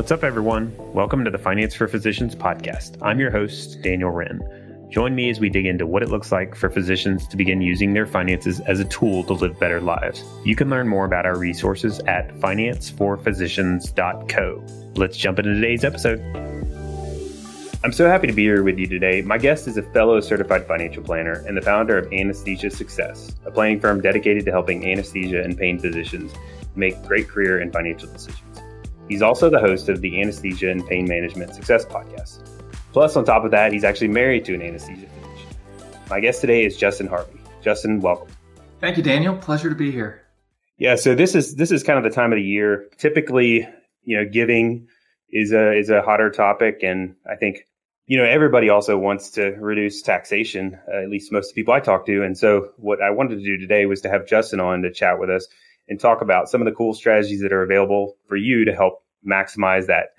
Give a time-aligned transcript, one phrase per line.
[0.00, 0.74] What's up, everyone?
[0.94, 2.96] Welcome to the Finance for Physicians podcast.
[3.02, 4.40] I'm your host, Daniel Wren.
[4.88, 7.92] Join me as we dig into what it looks like for physicians to begin using
[7.92, 10.24] their finances as a tool to live better lives.
[10.42, 14.66] You can learn more about our resources at financeforphysicians.co.
[14.96, 16.20] Let's jump into today's episode.
[17.84, 19.20] I'm so happy to be here with you today.
[19.20, 23.50] My guest is a fellow certified financial planner and the founder of Anesthesia Success, a
[23.50, 26.32] planning firm dedicated to helping anesthesia and pain physicians
[26.74, 28.49] make great career and financial decisions.
[29.10, 32.44] He's also the host of the Anesthesia and Pain Management Success podcast.
[32.92, 35.48] Plus, on top of that, he's actually married to an anesthesia physician.
[36.08, 37.40] My guest today is Justin Harvey.
[37.60, 38.28] Justin, welcome.
[38.80, 39.36] Thank you, Daniel.
[39.36, 40.22] Pleasure to be here.
[40.78, 42.86] Yeah, so this is this is kind of the time of the year.
[42.98, 43.68] Typically,
[44.04, 44.86] you know, giving
[45.28, 47.66] is a is a hotter topic, and I think
[48.06, 50.78] you know everybody also wants to reduce taxation.
[50.86, 52.22] Uh, at least most of the people I talk to.
[52.22, 55.18] And so, what I wanted to do today was to have Justin on to chat
[55.18, 55.48] with us
[55.88, 59.02] and talk about some of the cool strategies that are available for you to help
[59.26, 60.10] maximize that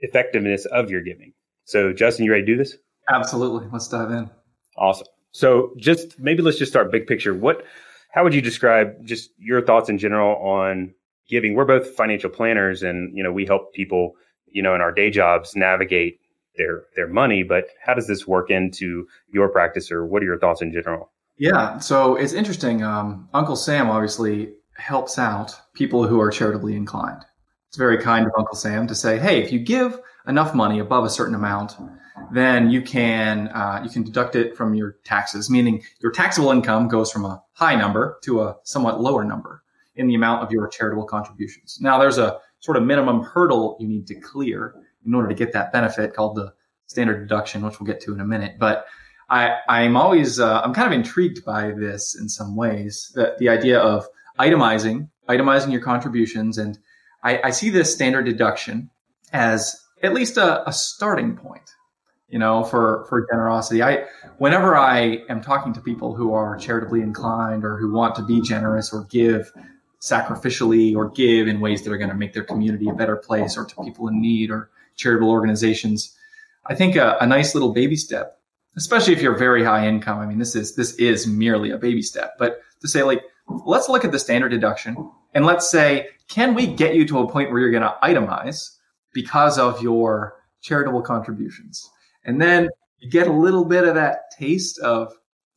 [0.00, 1.32] effectiveness of your giving.
[1.64, 2.76] So, Justin, you ready to do this?
[3.08, 3.68] Absolutely.
[3.72, 4.30] Let's dive in.
[4.76, 5.06] Awesome.
[5.32, 7.34] So, just maybe let's just start big picture.
[7.34, 7.64] What,
[8.10, 10.94] how would you describe just your thoughts in general on
[11.28, 11.54] giving?
[11.54, 14.14] We're both financial planners, and you know we help people,
[14.46, 16.20] you know, in our day jobs navigate
[16.56, 17.42] their their money.
[17.42, 21.10] But how does this work into your practice, or what are your thoughts in general?
[21.38, 22.82] Yeah, so it's interesting.
[22.82, 27.24] Um, Uncle Sam obviously helps out people who are charitably inclined.
[27.68, 31.04] It's very kind of Uncle Sam to say, "Hey, if you give enough money above
[31.04, 31.76] a certain amount,
[32.32, 35.50] then you can uh, you can deduct it from your taxes.
[35.50, 39.62] Meaning, your taxable income goes from a high number to a somewhat lower number
[39.96, 41.78] in the amount of your charitable contributions.
[41.80, 44.74] Now, there's a sort of minimum hurdle you need to clear
[45.06, 46.52] in order to get that benefit called the
[46.86, 48.56] standard deduction, which we'll get to in a minute.
[48.58, 48.86] But
[49.28, 53.48] I, I'm always uh, I'm kind of intrigued by this in some ways that the
[53.48, 54.06] idea of
[54.38, 56.58] itemizing, itemizing your contributions.
[56.58, 56.78] And
[57.22, 58.90] I, I see this standard deduction
[59.32, 61.70] as at least a, a starting point,
[62.28, 63.82] you know, for, for generosity.
[63.82, 64.06] I,
[64.38, 68.40] whenever I am talking to people who are charitably inclined or who want to be
[68.40, 69.52] generous or give
[70.00, 73.56] sacrificially or give in ways that are going to make their community a better place
[73.56, 76.16] or to people in need or charitable organizations,
[76.66, 78.38] I think a, a nice little baby step,
[78.76, 80.18] especially if you're very high income.
[80.18, 83.88] I mean, this is, this is merely a baby step, but to say like, let's
[83.88, 87.50] look at the standard deduction and let's say, can we get you to a point
[87.50, 88.76] where you're going to itemize
[89.12, 91.88] because of your charitable contributions?
[92.24, 92.68] And then
[92.98, 95.12] you get a little bit of that taste of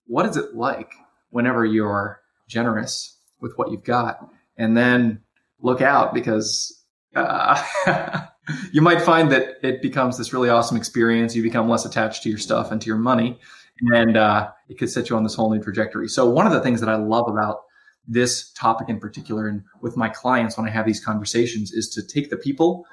[0.05, 0.91] what is it like
[1.29, 4.29] whenever you're generous with what you've got.
[4.57, 5.21] And then
[5.61, 6.83] look out because
[7.15, 7.61] uh,
[8.71, 11.35] you might find that it becomes this really awesome experience.
[11.35, 13.39] You become less attached to your stuff and to your money.
[13.93, 16.09] And uh, it could set you on this whole new trajectory.
[16.09, 17.61] So, one of the things that I love about
[18.09, 22.05] this topic in particular and with my clients when I have these conversations is to
[22.05, 22.85] take the people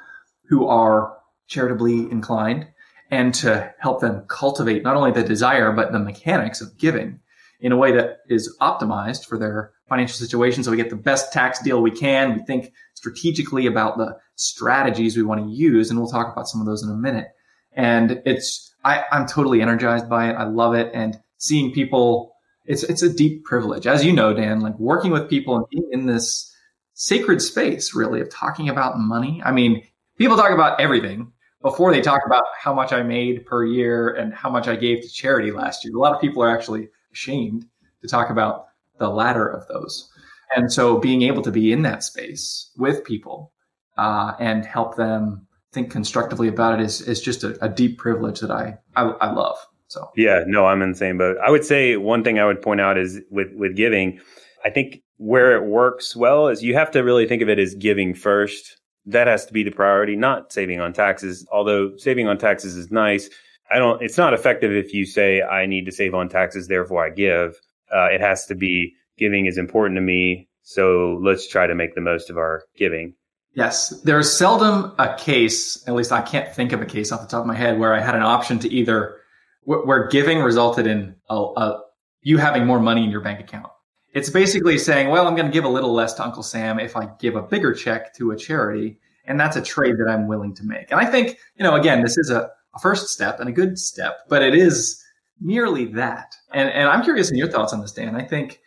[0.48, 1.16] who are
[1.48, 2.66] charitably inclined
[3.10, 7.20] and to help them cultivate not only the desire, but the mechanics of giving
[7.60, 10.62] in a way that is optimized for their financial situation.
[10.62, 12.34] So we get the best tax deal we can.
[12.34, 15.88] We think strategically about the strategies we want to use.
[15.88, 17.28] And we'll talk about some of those in a minute.
[17.72, 20.34] And it's, I, I'm totally energized by it.
[20.34, 20.90] I love it.
[20.92, 22.35] And seeing people
[22.66, 24.60] it's it's a deep privilege, as you know, Dan.
[24.60, 26.52] Like working with people in this
[26.94, 29.42] sacred space, really, of talking about money.
[29.44, 29.82] I mean,
[30.18, 31.32] people talk about everything
[31.62, 35.02] before they talk about how much I made per year and how much I gave
[35.02, 35.94] to charity last year.
[35.96, 37.66] A lot of people are actually ashamed
[38.02, 38.66] to talk about
[38.98, 40.10] the latter of those.
[40.54, 43.52] And so, being able to be in that space with people
[43.96, 48.40] uh, and help them think constructively about it is is just a, a deep privilege
[48.40, 49.58] that I, I, I love.
[49.88, 51.36] So yeah, no, I'm in the same boat.
[51.44, 54.20] I would say one thing I would point out is with with giving,
[54.64, 57.74] I think where it works well is you have to really think of it as
[57.74, 58.78] giving first.
[59.06, 61.46] That has to be the priority, not saving on taxes.
[61.52, 63.30] Although saving on taxes is nice,
[63.70, 64.02] I don't.
[64.02, 67.54] It's not effective if you say I need to save on taxes, therefore I give.
[67.94, 71.94] Uh, it has to be giving is important to me, so let's try to make
[71.94, 73.14] the most of our giving.
[73.54, 77.26] Yes, there's seldom a case, at least I can't think of a case off the
[77.26, 79.20] top of my head, where I had an option to either
[79.66, 81.82] where giving resulted in a, a,
[82.22, 83.70] you having more money in your bank account.
[84.14, 86.96] It's basically saying, well, I'm going to give a little less to Uncle Sam if
[86.96, 88.98] I give a bigger check to a charity.
[89.26, 90.90] And that's a trade that I'm willing to make.
[90.90, 93.76] And I think, you know, again, this is a, a first step and a good
[93.78, 95.02] step, but it is
[95.40, 96.34] merely that.
[96.54, 98.14] And, and I'm curious in your thoughts on this, Dan.
[98.14, 98.60] I think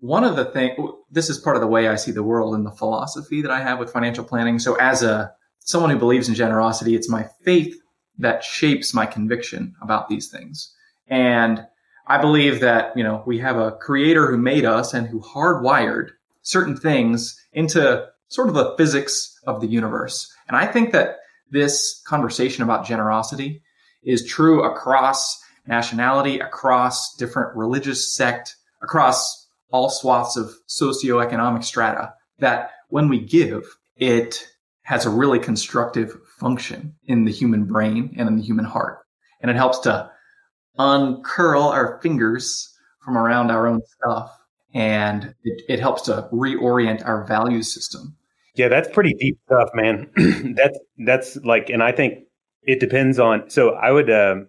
[0.00, 0.78] one of the things,
[1.10, 3.62] this is part of the way I see the world and the philosophy that I
[3.62, 4.58] have with financial planning.
[4.58, 7.74] So as a, someone who believes in generosity, it's my faith
[8.18, 10.72] that shapes my conviction about these things.
[11.08, 11.66] And
[12.06, 16.10] I believe that, you know, we have a creator who made us and who hardwired
[16.42, 20.32] certain things into sort of the physics of the universe.
[20.48, 21.18] And I think that
[21.50, 23.62] this conversation about generosity
[24.02, 32.70] is true across nationality, across different religious sect, across all swaths of socioeconomic strata, that
[32.88, 33.64] when we give,
[33.96, 34.46] it
[34.82, 39.00] has a really constructive function in the human brain and in the human heart.
[39.40, 40.10] And it helps to
[40.78, 42.72] uncurl our fingers
[43.04, 44.30] from around our own stuff.
[44.74, 48.16] And it, it helps to reorient our value system.
[48.54, 50.10] Yeah, that's pretty deep stuff, man.
[50.56, 52.24] that's that's like, and I think
[52.62, 53.48] it depends on.
[53.50, 54.48] So I would, um,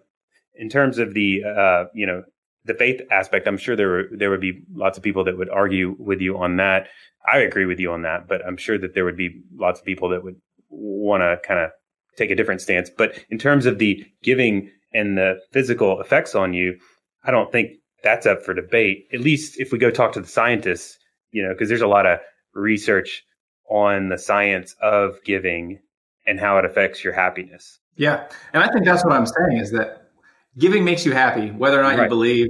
[0.54, 2.24] in terms of the, uh, you know,
[2.64, 5.48] the faith aspect, I'm sure there were, there would be lots of people that would
[5.48, 6.88] argue with you on that.
[7.30, 9.86] I agree with you on that, but I'm sure that there would be lots of
[9.86, 10.36] people that would
[10.70, 11.70] want to kind of
[12.16, 12.90] take a different stance.
[12.90, 16.78] But in terms of the giving and the physical effects on you,
[17.24, 17.72] I don't think
[18.02, 19.06] that's up for debate.
[19.12, 20.98] At least if we go talk to the scientists,
[21.30, 22.20] you know, because there's a lot of
[22.54, 23.24] research
[23.70, 25.78] on the science of giving
[26.26, 27.78] and how it affects your happiness.
[27.96, 28.28] Yeah.
[28.52, 30.10] And I think that's what I'm saying is that
[30.56, 32.04] giving makes you happy, whether or not right.
[32.04, 32.48] you believe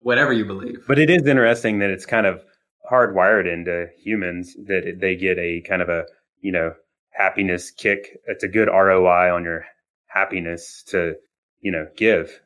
[0.00, 0.84] whatever you believe.
[0.86, 2.42] But it is interesting that it's kind of
[2.90, 6.06] hardwired into humans that they get a kind of a,
[6.40, 6.74] you know,
[7.18, 8.20] happiness kick.
[8.26, 9.66] It's a good ROI on your
[10.06, 11.16] happiness to,
[11.60, 12.40] you know, give.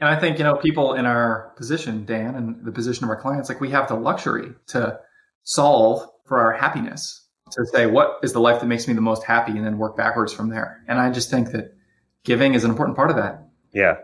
[0.00, 3.20] And I think, you know, people in our position, Dan, and the position of our
[3.20, 4.98] clients, like we have the luxury to
[5.42, 7.20] solve for our happiness
[7.52, 9.96] to say what is the life that makes me the most happy and then work
[9.96, 10.82] backwards from there.
[10.88, 11.76] And I just think that
[12.24, 13.46] giving is an important part of that.
[13.72, 13.96] Yeah.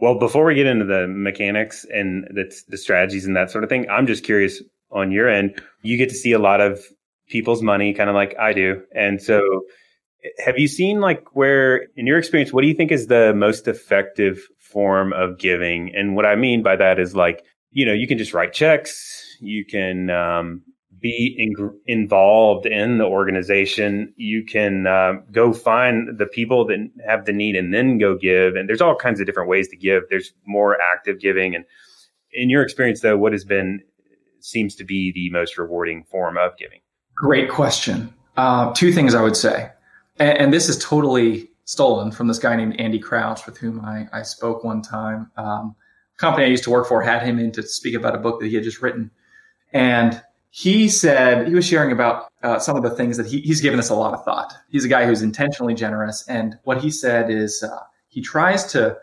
[0.00, 3.70] Well, before we get into the mechanics and the, the strategies and that sort of
[3.70, 6.82] thing, I'm just curious on your end, you get to see a lot of
[7.30, 8.82] people's money, kind of like I do.
[8.94, 9.40] And so,
[10.44, 13.66] have you seen like where, in your experience, what do you think is the most
[13.66, 15.94] effective form of giving?
[15.94, 19.24] And what I mean by that is like, you know, you can just write checks,
[19.40, 20.62] you can um,
[21.00, 24.12] be in, involved in the organization.
[24.16, 28.54] You can uh, go find the people that have the need and then go give.
[28.54, 30.04] And there's all kinds of different ways to give.
[30.10, 31.54] There's more active giving.
[31.54, 31.64] And
[32.32, 33.80] in your experience, though, what has been
[34.40, 36.80] seems to be the most rewarding form of giving?
[37.20, 38.14] Great question.
[38.38, 39.70] Uh, two things I would say,
[40.18, 44.08] and, and, this is totally stolen from this guy named Andy Crouch, with whom I,
[44.10, 45.30] I spoke one time.
[45.36, 45.76] Um,
[46.16, 48.46] company I used to work for had him in to speak about a book that
[48.46, 49.10] he had just written,
[49.74, 53.60] and he said he was sharing about uh, some of the things that he, he's
[53.60, 54.54] given us a lot of thought.
[54.70, 58.96] He's a guy who's intentionally generous, and what he said is uh, he tries to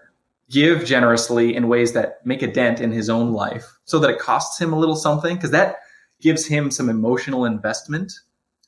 [0.50, 4.18] give generously in ways that make a dent in his own life, so that it
[4.18, 5.82] costs him a little something, because that
[6.22, 8.14] gives him some emotional investment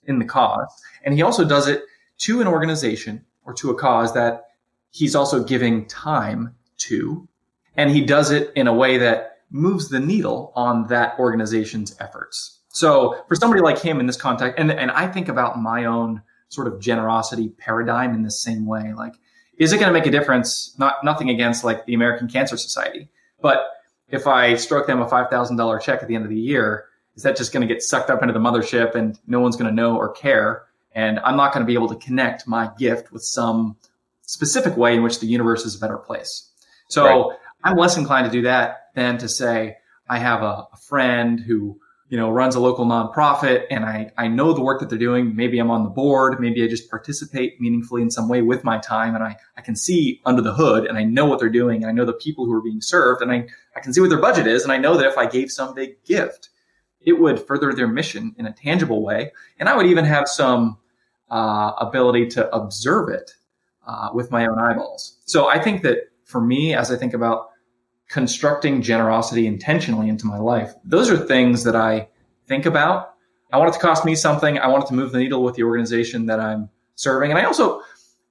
[0.06, 0.70] in the cause,
[1.04, 1.84] and he also does it
[2.20, 4.48] to an organization or to a cause that
[4.92, 7.28] he's also giving time to,
[7.76, 12.60] and he does it in a way that moves the needle on that organization's efforts.
[12.70, 16.22] So for somebody like him in this context, and, and I think about my own
[16.50, 18.94] sort of generosity paradigm in the same way.
[18.94, 19.16] Like,
[19.58, 20.76] is it going to make a difference?
[20.78, 23.10] Not nothing against like the American Cancer Society,
[23.42, 23.68] but
[24.10, 26.86] if I stroke them a five thousand dollar check at the end of the year,
[27.20, 29.70] is that just going to get sucked up into the mothership and no one's going
[29.70, 30.64] to know or care?
[30.94, 33.76] And I'm not going to be able to connect my gift with some
[34.22, 36.50] specific way in which the universe is a better place.
[36.88, 37.38] So right.
[37.66, 39.76] I'm less inclined to do that than to say
[40.08, 44.30] I have a, a friend who you know, runs a local nonprofit and I, I
[44.30, 45.36] know the work that they're doing.
[45.36, 46.40] Maybe I'm on the board.
[46.40, 49.76] Maybe I just participate meaningfully in some way with my time and I, I can
[49.76, 51.84] see under the hood and I know what they're doing.
[51.84, 53.46] And I know the people who are being served and I,
[53.76, 54.64] I can see what their budget is.
[54.64, 56.50] And I know that if I gave some big gift,
[57.02, 59.32] it would further their mission in a tangible way.
[59.60, 60.78] And I would even have some
[61.30, 63.32] uh, ability to observe it
[63.88, 65.18] uh, with my own eyeballs.
[65.26, 67.50] So I think that for me, as I think about
[68.10, 70.74] constructing generosity intentionally into my life.
[70.84, 72.08] Those are things that I
[72.48, 73.14] think about.
[73.54, 74.58] I want it to cost me something.
[74.58, 77.30] I want it to move the needle with the organization that I'm serving.
[77.30, 77.82] And I also,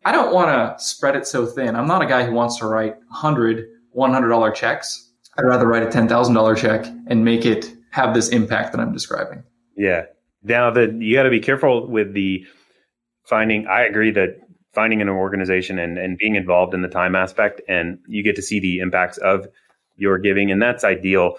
[0.04, 1.76] I don't want to spread it so thin.
[1.76, 5.12] I'm not a guy who wants to write 100 $100 checks.
[5.36, 9.44] I'd rather write a $10,000 check and make it have this impact that I'm describing.
[9.76, 10.06] Yeah.
[10.42, 12.44] Now that you got to be careful with the
[13.24, 14.40] finding, I agree that
[14.72, 18.42] finding an organization and, and being involved in the time aspect and you get to
[18.42, 19.46] see the impacts of
[19.96, 21.36] you're giving, and that's ideal.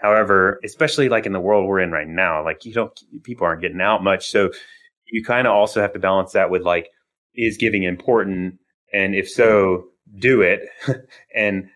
[0.00, 3.60] However, especially like in the world we're in right now, like you don't people aren't
[3.60, 4.50] getting out much, so
[5.06, 6.90] you kind of also have to balance that with like
[7.34, 8.58] is giving important,
[8.92, 9.86] and if so,
[10.18, 10.60] do it,
[11.34, 11.68] and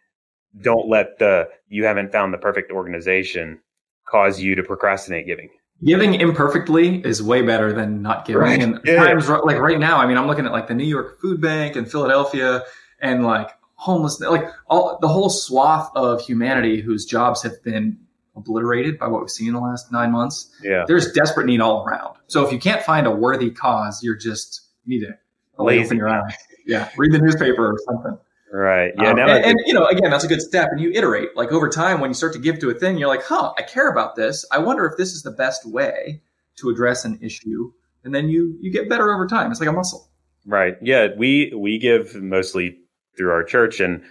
[0.60, 3.60] don't let the you haven't found the perfect organization
[4.06, 5.50] cause you to procrastinate giving
[5.84, 8.42] giving imperfectly is way better than not giving.
[8.42, 8.62] Right.
[8.62, 8.96] And yeah.
[8.96, 11.76] times like right now, I mean, I'm looking at like the New York Food Bank
[11.76, 12.64] and Philadelphia,
[13.00, 17.98] and like homeless, like all the whole swath of humanity whose jobs have been
[18.34, 20.50] obliterated by what we've seen in the last nine months.
[20.62, 20.84] Yeah.
[20.86, 22.16] There's desperate need all around.
[22.26, 25.96] So if you can't find a worthy cause, you're just you need to lazy.
[25.96, 26.34] Your eyes.
[26.66, 28.18] Yeah, read the newspaper or something.
[28.52, 28.92] Right.
[28.96, 29.10] Yeah.
[29.10, 30.68] Um, and, I- and, you know, again, that's a good step.
[30.70, 31.36] And you iterate.
[31.36, 33.62] Like over time, when you start to give to a thing, you're like, "Huh, I
[33.62, 34.44] care about this.
[34.52, 36.22] I wonder if this is the best way
[36.58, 37.72] to address an issue."
[38.04, 39.50] And then you you get better over time.
[39.50, 40.08] It's like a muscle.
[40.46, 40.76] Right.
[40.80, 41.08] Yeah.
[41.16, 42.78] We we give mostly
[43.16, 44.02] through our church, and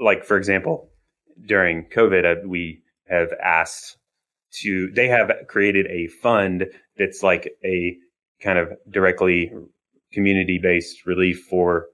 [0.00, 0.90] like for example,
[1.44, 3.96] during COVID, uh, we have asked
[4.62, 4.88] to.
[4.92, 6.66] They have created a fund
[6.96, 7.96] that's like a
[8.40, 9.50] kind of directly
[10.12, 11.86] community based relief for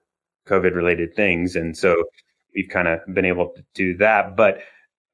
[0.47, 2.05] COVID related things, and so
[2.55, 4.37] we've kind of been able to do that.
[4.37, 4.63] But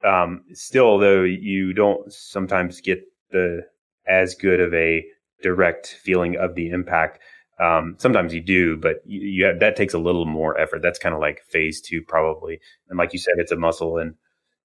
[0.04, 3.66] um, still, though, you don't sometimes get the
[4.06, 5.04] as good of a
[5.42, 7.20] direct feeling of the impact
[7.58, 10.82] um, sometimes you do, but you, you have, that takes a little more effort.
[10.82, 12.60] That's kind of like phase two, probably.
[12.88, 13.98] And like you said, it's a muscle.
[13.98, 14.14] And,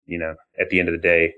[0.06, 1.34] you know, at the end of the day,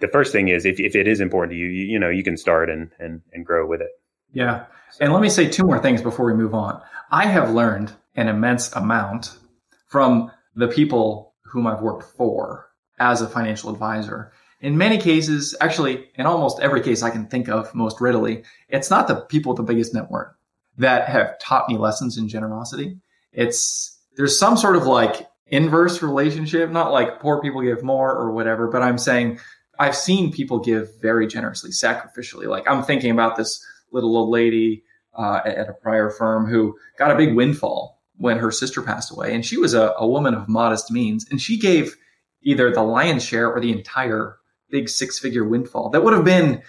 [0.00, 2.24] the first thing is if, if it is important to you, you, you know, you
[2.24, 3.90] can start and, and, and grow with it.
[4.32, 4.64] Yeah.
[5.00, 6.80] And let me say two more things before we move on.
[7.10, 9.38] I have learned an immense amount
[9.86, 14.32] from the people whom I've worked for as a financial advisor.
[14.60, 18.90] In many cases, actually, in almost every case I can think of most readily, it's
[18.90, 20.36] not the people with the biggest network
[20.78, 22.98] that have taught me lessons in generosity.
[23.32, 28.32] It's there's some sort of like inverse relationship, not like poor people give more or
[28.32, 29.38] whatever, but I'm saying
[29.78, 32.46] I've seen people give very generously, sacrificially.
[32.46, 34.84] Like I'm thinking about this little old lady
[35.16, 39.34] uh, at a prior firm who got a big windfall when her sister passed away,
[39.34, 41.96] and she was a, a woman of modest means, and she gave
[42.42, 44.36] either the lion's share or the entire
[44.70, 46.62] big six-figure windfall that would have been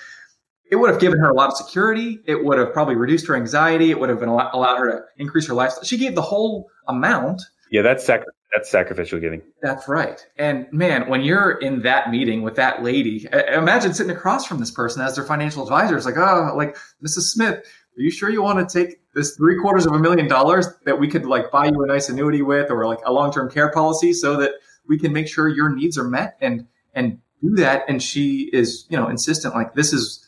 [0.71, 2.19] it would have given her a lot of security.
[2.25, 3.91] It would have probably reduced her anxiety.
[3.91, 5.83] It would have been allowed her to increase her lifestyle.
[5.83, 7.41] She gave the whole amount.
[7.69, 9.41] Yeah, that's sac- that's sacrificial giving.
[9.61, 10.25] That's right.
[10.37, 14.71] And man, when you're in that meeting with that lady, imagine sitting across from this
[14.71, 15.97] person as their financial advisor.
[15.97, 17.31] It's like, oh, like Mrs.
[17.31, 17.65] Smith,
[17.97, 20.99] are you sure you want to take this three quarters of a million dollars that
[20.99, 23.69] we could like buy you a nice annuity with, or like a long term care
[23.71, 24.51] policy, so that
[24.87, 27.83] we can make sure your needs are met and and do that?
[27.87, 30.25] And she is, you know, insistent like this is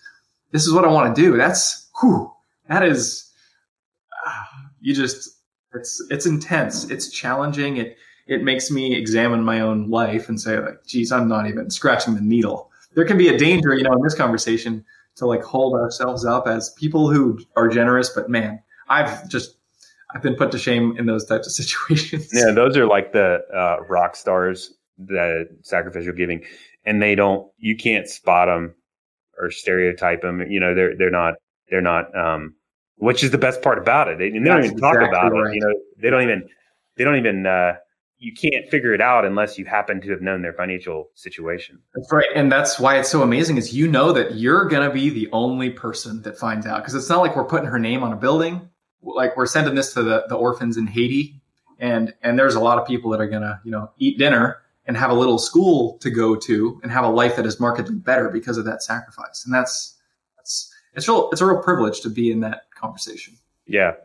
[0.52, 1.38] this is what I want to do.
[1.38, 2.32] That's whew,
[2.68, 3.32] that is
[4.26, 4.44] uh,
[4.82, 5.30] you just
[5.74, 6.90] it's it's intense.
[6.90, 7.78] It's challenging.
[7.78, 11.70] It it makes me examine my own life and say like, geez, I'm not even
[11.70, 12.72] scratching the needle.
[12.96, 16.48] There can be a danger, you know, in this conversation to like hold ourselves up
[16.48, 19.58] as people who are generous, but man, I've just
[20.14, 22.30] I've been put to shame in those types of situations.
[22.34, 26.44] Yeah, those are like the uh, rock stars, the sacrificial giving,
[26.86, 27.48] and they don't.
[27.58, 28.76] You can't spot them
[29.40, 30.42] or stereotype them.
[30.50, 31.36] You know, they're they're not
[31.70, 32.16] they're not.
[32.18, 32.56] Um,
[32.98, 34.18] which is the best part about it.
[34.18, 35.52] They, they don't even talk about right.
[35.52, 35.56] it.
[35.56, 36.48] You know, they don't even
[36.96, 37.46] they don't even.
[37.46, 37.74] Uh,
[38.24, 41.80] you can't figure it out unless you happen to have known their financial situation.
[41.94, 42.30] That's right.
[42.34, 45.30] And that's why it's so amazing is you know that you're going to be the
[45.34, 48.16] only person that finds out because it's not like we're putting her name on a
[48.16, 48.70] building.
[49.02, 51.42] Like we're sending this to the, the orphans in Haiti
[51.80, 54.62] and, and there's a lot of people that are going to, you know, eat dinner
[54.86, 57.96] and have a little school to go to and have a life that is markedly
[57.96, 59.44] better because of that sacrifice.
[59.46, 59.98] And that's,
[60.38, 63.36] that's, it's real, it's a real privilege to be in that conversation.
[63.66, 63.96] Yeah.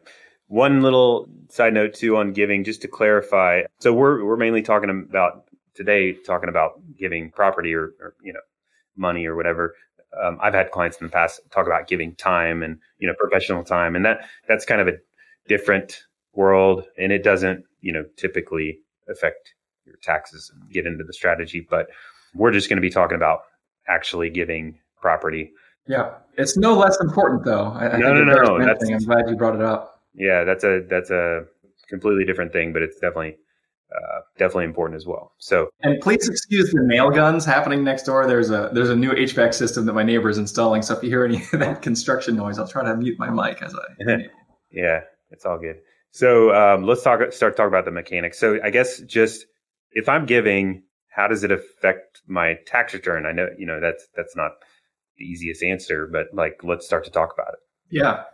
[0.48, 3.62] One little side note too on giving, just to clarify.
[3.80, 8.40] So we're we're mainly talking about today, talking about giving property or, or you know
[8.96, 9.74] money or whatever.
[10.20, 13.62] Um, I've had clients in the past talk about giving time and you know professional
[13.62, 14.94] time, and that that's kind of a
[15.48, 16.02] different
[16.34, 18.78] world, and it doesn't you know typically
[19.08, 21.66] affect your taxes and get into the strategy.
[21.68, 21.88] But
[22.34, 23.40] we're just going to be talking about
[23.86, 25.52] actually giving property.
[25.86, 26.10] Yeah.
[26.36, 27.72] It's no less important though.
[27.74, 28.94] I, I No, think no, it no, mentioning.
[28.94, 29.97] I'm glad you brought it up.
[30.18, 31.44] Yeah, that's a that's a
[31.88, 33.36] completely different thing, but it's definitely
[33.94, 35.32] uh, definitely important as well.
[35.38, 38.26] So And please excuse the nail guns happening next door.
[38.26, 40.82] There's a there's a new HVAC system that my neighbor is installing.
[40.82, 43.62] So if you hear any of that construction noise, I'll try to mute my mic
[43.62, 44.16] as I.
[44.70, 45.76] yeah, it's all good.
[46.10, 48.38] So um, let's talk start talking about the mechanics.
[48.38, 49.46] So I guess just
[49.92, 53.24] if I'm giving, how does it affect my tax return?
[53.24, 54.52] I know you know that's that's not
[55.16, 57.60] the easiest answer, but like let's start to talk about it.
[57.90, 58.24] Yeah.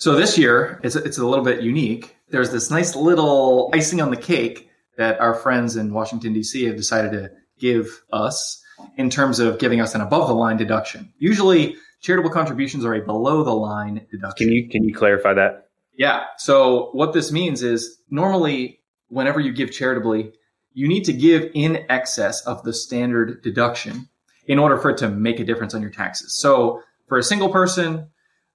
[0.00, 2.16] So this year it's it's a little bit unique.
[2.30, 6.64] There's this nice little icing on the cake that our friends in Washington D.C.
[6.64, 8.62] have decided to give us
[8.96, 11.12] in terms of giving us an above the line deduction.
[11.18, 14.46] Usually, charitable contributions are a below the line deduction.
[14.46, 15.68] Can you can you clarify that?
[15.98, 16.24] Yeah.
[16.38, 20.32] So what this means is normally whenever you give charitably,
[20.72, 24.08] you need to give in excess of the standard deduction
[24.46, 26.34] in order for it to make a difference on your taxes.
[26.38, 28.08] So for a single person,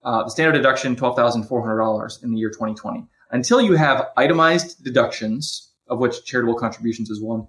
[0.06, 3.06] uh, the standard deduction $12,400 in the year 2020.
[3.32, 7.46] Until you have itemized deductions, of which charitable contributions is one,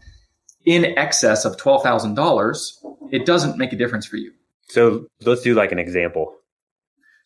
[0.64, 2.72] in excess of $12,000,
[3.12, 4.32] it doesn't make a difference for you.
[4.68, 6.34] So let's do like an example.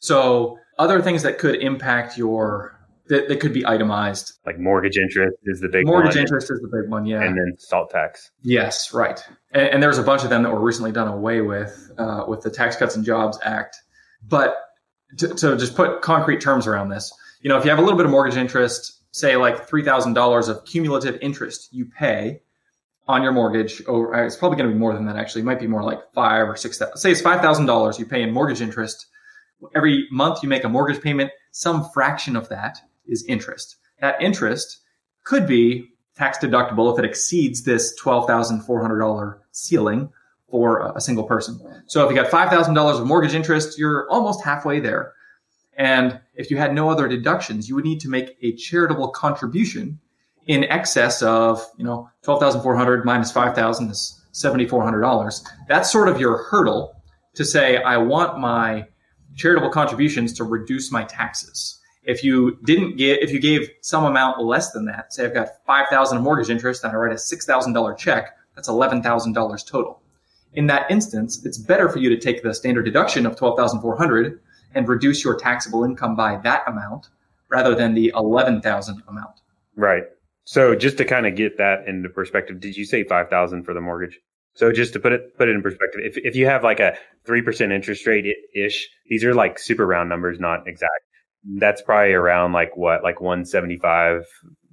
[0.01, 2.77] So other things that could impact your
[3.09, 4.35] that, that could be itemized.
[4.47, 7.23] Like mortgage interest is the big Mortgage one, interest is the big one, yeah.
[7.23, 8.31] and then salt tax.
[8.43, 9.21] Yes, right.
[9.53, 12.43] And, and there's a bunch of them that were recently done away with uh, with
[12.43, 13.77] the Tax Cuts and Jobs Act.
[14.27, 14.57] But
[15.19, 17.97] to, to just put concrete terms around this, you know, if you have a little
[17.97, 22.41] bit of mortgage interest, say like three thousand dollars of cumulative interest you pay
[23.09, 25.17] on your mortgage, or uh, it's probably going to be more than that.
[25.17, 26.81] Actually, it might be more like five or six.
[26.97, 29.07] Say it's five thousand dollars you pay in mortgage interest.
[29.75, 31.31] Every month you make a mortgage payment.
[31.51, 33.77] Some fraction of that is interest.
[34.01, 34.79] That interest
[35.25, 40.11] could be tax deductible if it exceeds this $12,400 ceiling
[40.51, 41.61] for a single person.
[41.87, 45.13] So if you got $5,000 of mortgage interest, you're almost halfway there.
[45.77, 50.01] And if you had no other deductions, you would need to make a charitable contribution
[50.47, 55.43] in excess of, you know, 12,400 minus 5,000 is $7,400.
[55.69, 56.95] That's sort of your hurdle
[57.35, 58.87] to say, I want my
[59.37, 61.79] charitable contributions to reduce my taxes.
[62.03, 65.49] If you didn't get, if you gave some amount less than that, say I've got
[65.67, 70.00] 5,000 of mortgage interest and I write a $6,000 check, that's $11,000 total.
[70.55, 74.41] In that instance, it's better for you to take the standard deduction of 12,400
[74.75, 77.09] and reduce your taxable income by that amount
[77.49, 79.41] rather than the 11,000 amount.
[79.77, 80.05] Right.
[80.45, 83.81] So just to kind of get that into perspective, did you say 5,000 for the
[83.81, 84.19] mortgage?
[84.55, 86.97] So just to put it put it in perspective, if if you have like a
[87.25, 91.05] three percent interest rate ish, these are like super round numbers, not exact.
[91.45, 94.27] That's probably around like what, like one seventy five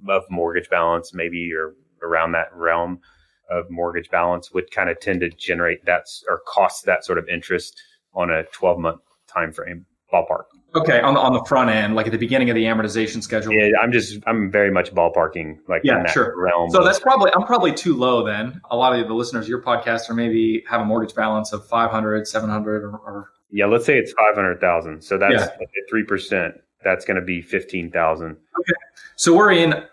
[0.08, 3.00] of mortgage balance, maybe or around that realm
[3.50, 7.28] of mortgage balance would kind of tend to generate that or cost that sort of
[7.28, 7.80] interest
[8.14, 10.44] on a twelve month time frame ballpark.
[10.74, 13.52] Okay, on the on the front end, like at the beginning of the amortization schedule.
[13.54, 16.34] Yeah, I'm just I'm very much ballparking like yeah, sure.
[16.36, 16.70] realm.
[16.70, 18.60] So that's probably I'm probably too low then.
[18.70, 21.66] A lot of the listeners of your podcast are maybe have a mortgage balance of
[21.66, 25.02] 500, 700 or, or yeah, let's say it's five hundred thousand.
[25.02, 25.66] So that's Yeah.
[25.88, 26.54] three percent.
[26.84, 28.32] That's going to be fifteen thousand.
[28.32, 28.72] Okay.
[29.16, 29.84] So we're in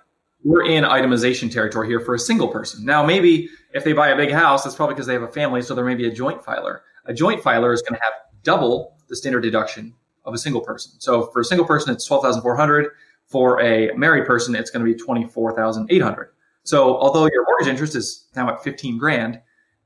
[0.43, 2.86] we're in itemization territory here for a single person.
[2.86, 5.62] Now maybe if they buy a big house, that's probably because they have a family,
[5.62, 6.84] so there may be a joint filer.
[7.06, 9.93] A joint filer is going to have double the standard deduction
[10.24, 10.93] of a single person.
[11.00, 12.88] So for a single person, it's twelve thousand four hundred.
[13.28, 16.30] For a married person, it's going to be twenty four thousand eight hundred.
[16.63, 19.41] So although your mortgage interest is now at fifteen grand,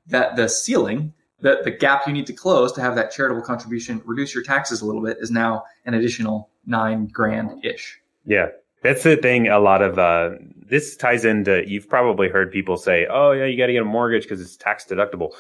[0.08, 4.02] that the ceiling, that the gap you need to close to have that charitable contribution
[4.06, 8.00] reduce your taxes a little bit is now an additional nine grand ish.
[8.26, 8.48] Yeah.
[8.82, 9.48] That's the thing.
[9.48, 11.64] A lot of uh, this ties into.
[11.68, 14.56] You've probably heard people say, "Oh, yeah, you got to get a mortgage because it's
[14.56, 15.32] tax deductible,"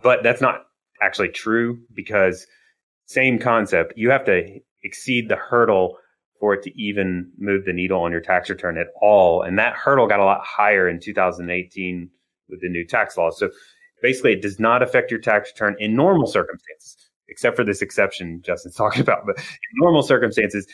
[0.00, 0.66] but that's not
[1.02, 2.46] actually true because
[3.06, 3.94] same concept.
[3.96, 5.98] You have to exceed the hurdle
[6.38, 9.74] for it to even move the needle on your tax return at all, and that
[9.74, 12.10] hurdle got a lot higher in 2018
[12.48, 13.38] with the new tax laws.
[13.38, 13.50] So
[14.00, 16.96] basically, it does not affect your tax return in normal circumstances,
[17.28, 19.26] except for this exception Justin's talking about.
[19.26, 20.68] But in normal circumstances,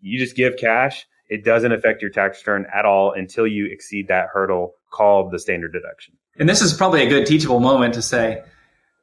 [0.00, 1.06] you just give cash.
[1.28, 5.38] It doesn't affect your tax return at all until you exceed that hurdle called the
[5.38, 6.14] standard deduction.
[6.38, 8.42] And this is probably a good teachable moment to say,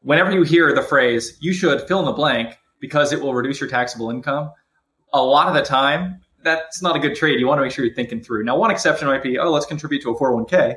[0.02, 3.60] whenever you hear the phrase, you should fill in the blank because it will reduce
[3.60, 4.52] your taxable income,
[5.14, 7.40] a lot of the time, that's not a good trade.
[7.40, 8.44] You want to make sure you're thinking through.
[8.44, 10.76] Now, one exception might be, oh, let's contribute to a 401k.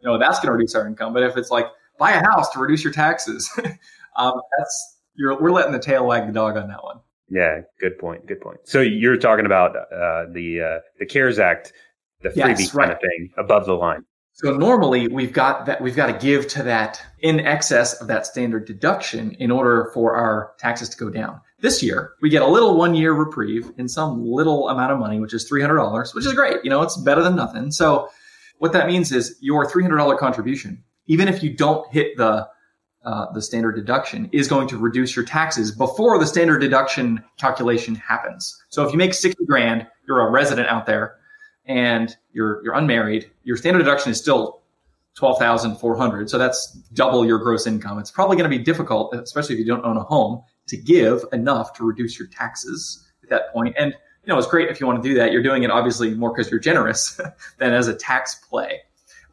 [0.00, 1.14] You know, that's going to reduce our income.
[1.14, 1.66] But if it's like,
[1.98, 3.48] buy a house to reduce your taxes,
[4.16, 6.98] um, that's, you're, we're letting the tail wag the dog on that one.
[7.28, 8.26] Yeah, good point.
[8.26, 8.58] Good point.
[8.64, 11.72] So you're talking about uh, the uh, the CARES Act,
[12.22, 12.84] the Yes, freebie right.
[12.84, 14.04] kind of thing above the line.
[14.36, 18.26] So normally we've got that we've got to give to that in excess of that
[18.26, 21.40] standard deduction in order for our taxes to go down.
[21.60, 25.20] This year we get a little one year reprieve in some little amount of money,
[25.20, 26.56] which is three hundred dollars, which is great.
[26.64, 27.70] You know, it's better than nothing.
[27.70, 28.08] So
[28.58, 32.48] what that means is your three hundred dollar contribution, even if you don't hit the
[33.04, 37.94] uh, the standard deduction, is going to reduce your taxes before the standard deduction calculation
[37.94, 38.62] happens.
[38.70, 41.16] So if you make sixty grand, you're a resident out there
[41.66, 44.62] and you're you're unmarried, your standard deduction is still
[45.14, 46.30] twelve thousand four hundred.
[46.30, 47.98] So that's double your gross income.
[47.98, 51.24] It's probably going to be difficult, especially if you don't own a home, to give
[51.32, 53.74] enough to reduce your taxes at that point.
[53.78, 55.32] And you know, it's great if you want to do that.
[55.32, 57.20] You're doing it obviously more because you're generous
[57.58, 58.80] than as a tax play.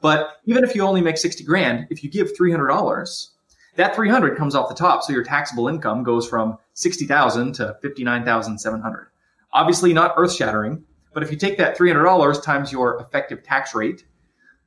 [0.01, 3.31] But even if you only make sixty grand, if you give three hundred dollars,
[3.75, 5.03] that three hundred comes off the top.
[5.03, 9.09] So your taxable income goes from sixty thousand to fifty nine thousand seven hundred.
[9.53, 10.83] Obviously, not earth shattering.
[11.13, 14.05] But if you take that $300 times your effective tax rate,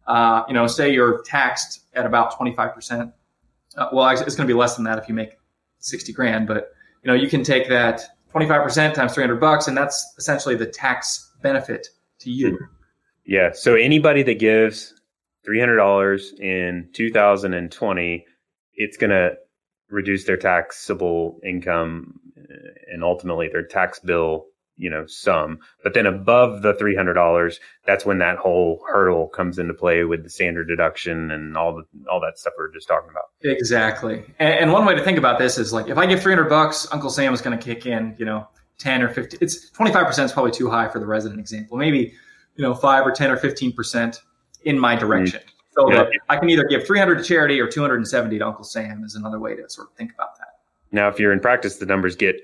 [0.06, 3.12] uh, you know, say you're taxed at about 25%.
[3.76, 5.36] Uh, well, it's going to be less than that if you make
[5.78, 8.02] 60 grand, but you know, you can take that
[8.34, 11.88] 25% times 300 bucks, and that's essentially the tax benefit
[12.20, 12.58] to you.
[13.24, 13.50] Yeah.
[13.52, 14.94] So anybody that gives
[15.44, 18.26] three hundred dollars in 2020,
[18.74, 19.32] it's going to
[19.90, 25.60] reduce their taxable income uh, and ultimately their tax bill you know some.
[25.82, 30.30] But then above the $300 that's when that whole hurdle comes into play with the
[30.30, 33.24] standard deduction and all the all that stuff we are just talking about.
[33.42, 34.24] Exactly.
[34.38, 36.88] And, and, one way to think about this is like if i give 300 bucks
[36.90, 40.32] uncle sam is going to kick in you know 10 or 15 it's 25% is
[40.32, 41.76] probably too high for the resident example.
[41.76, 42.14] Maybe
[42.56, 44.18] you know 5 or 10 or 15%
[44.64, 45.40] in my direction.
[45.40, 45.53] mm-hmm.
[45.76, 46.04] So yeah.
[46.28, 49.54] i can either give 300 to charity or 270 to uncle sam is another way
[49.54, 50.58] to sort of think about that
[50.92, 52.40] now if you're in practice the numbers get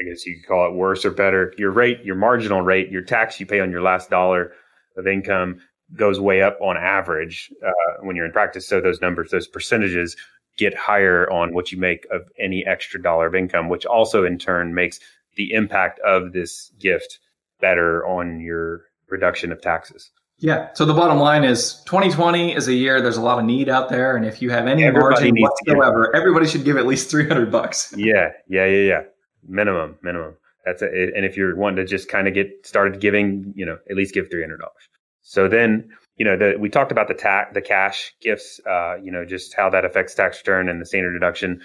[0.00, 1.52] I guess you could call it worse or better.
[1.58, 4.52] Your rate, your marginal rate, your tax you pay on your last dollar
[4.96, 5.60] of income
[5.94, 8.66] goes way up on average uh, when you're in practice.
[8.66, 10.16] So those numbers, those percentages
[10.56, 14.38] get higher on what you make of any extra dollar of income, which also in
[14.38, 15.00] turn makes
[15.36, 17.18] the impact of this gift
[17.60, 20.10] better on your reduction of taxes.
[20.42, 20.68] Yeah.
[20.74, 23.88] So the bottom line is 2020 is a year there's a lot of need out
[23.88, 24.16] there.
[24.16, 27.94] And if you have any Everybody margin whatsoever, everybody should give at least 300 bucks.
[27.96, 28.32] Yeah.
[28.48, 28.66] Yeah.
[28.66, 28.88] Yeah.
[28.88, 29.02] Yeah
[29.46, 30.36] minimum, minimum.
[30.64, 31.12] That's it.
[31.14, 34.14] And if you're wanting to just kind of get started giving, you know, at least
[34.14, 34.88] give three hundred dollars.
[35.22, 39.10] So then, you know, the, we talked about the tax, the cash gifts, uh, you
[39.10, 41.60] know, just how that affects tax return and the standard deduction.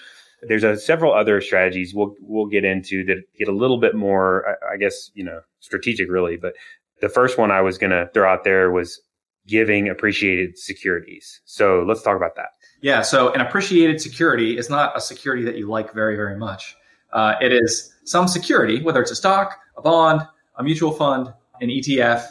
[0.47, 4.57] There's a, several other strategies we'll we'll get into that get a little bit more,
[4.63, 6.37] I, I guess, you know, strategic really.
[6.37, 6.53] But
[7.01, 9.01] the first one I was going to throw out there was
[9.47, 11.41] giving appreciated securities.
[11.45, 12.49] So let's talk about that.
[12.81, 13.01] Yeah.
[13.01, 16.75] So an appreciated security is not a security that you like very, very much.
[17.13, 20.21] Uh, it is some security, whether it's a stock, a bond,
[20.57, 22.25] a mutual fund, an ETF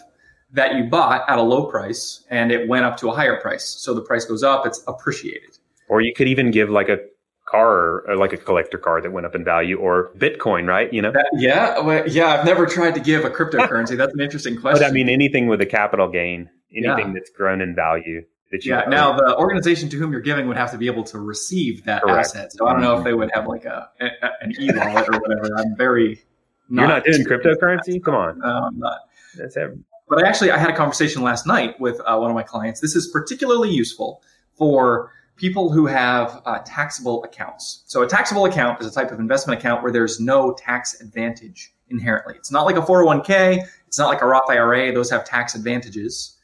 [0.52, 3.64] that you bought at a low price and it went up to a higher price.
[3.64, 5.59] So the price goes up, it's appreciated.
[5.88, 6.98] Or you could even give like a
[7.46, 10.92] car or like a collector car that went up in value or Bitcoin, right?
[10.92, 11.12] You know?
[11.12, 11.78] That, yeah.
[11.78, 12.26] Well, yeah.
[12.26, 13.96] I've never tried to give a cryptocurrency.
[13.96, 14.82] That's an interesting question.
[14.82, 17.12] But I mean, anything with a capital gain, anything yeah.
[17.14, 18.85] that's grown in value that you yeah.
[18.88, 22.02] Now the organization to whom you're giving would have to be able to receive that
[22.02, 22.28] Correct.
[22.28, 22.52] asset.
[22.52, 24.06] So I don't know if they would have like a, a
[24.40, 25.56] an e wallet or whatever.
[25.56, 26.22] I'm very.
[26.68, 28.02] Not you're not doing cryptocurrency.
[28.02, 28.38] Come on.
[28.40, 28.98] No, I'm not.
[29.37, 29.78] That's every-
[30.09, 32.80] but I actually I had a conversation last night with uh, one of my clients.
[32.80, 34.22] This is particularly useful
[34.54, 37.83] for people who have uh, taxable accounts.
[37.87, 41.72] So a taxable account is a type of investment account where there's no tax advantage
[41.88, 42.35] inherently.
[42.37, 43.62] It's not like a 401k.
[43.87, 44.92] It's not like a Roth IRA.
[44.92, 46.37] Those have tax advantages.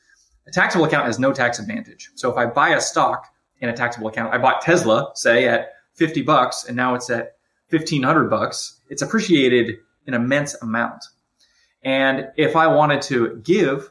[0.47, 2.11] A taxable account has no tax advantage.
[2.15, 5.73] So if I buy a stock in a taxable account, I bought Tesla, say at
[5.95, 7.37] 50 bucks, and now it's at
[7.71, 9.77] 1500 bucks, it's appreciated
[10.07, 11.05] an immense amount.
[11.85, 13.91] And if I wanted to give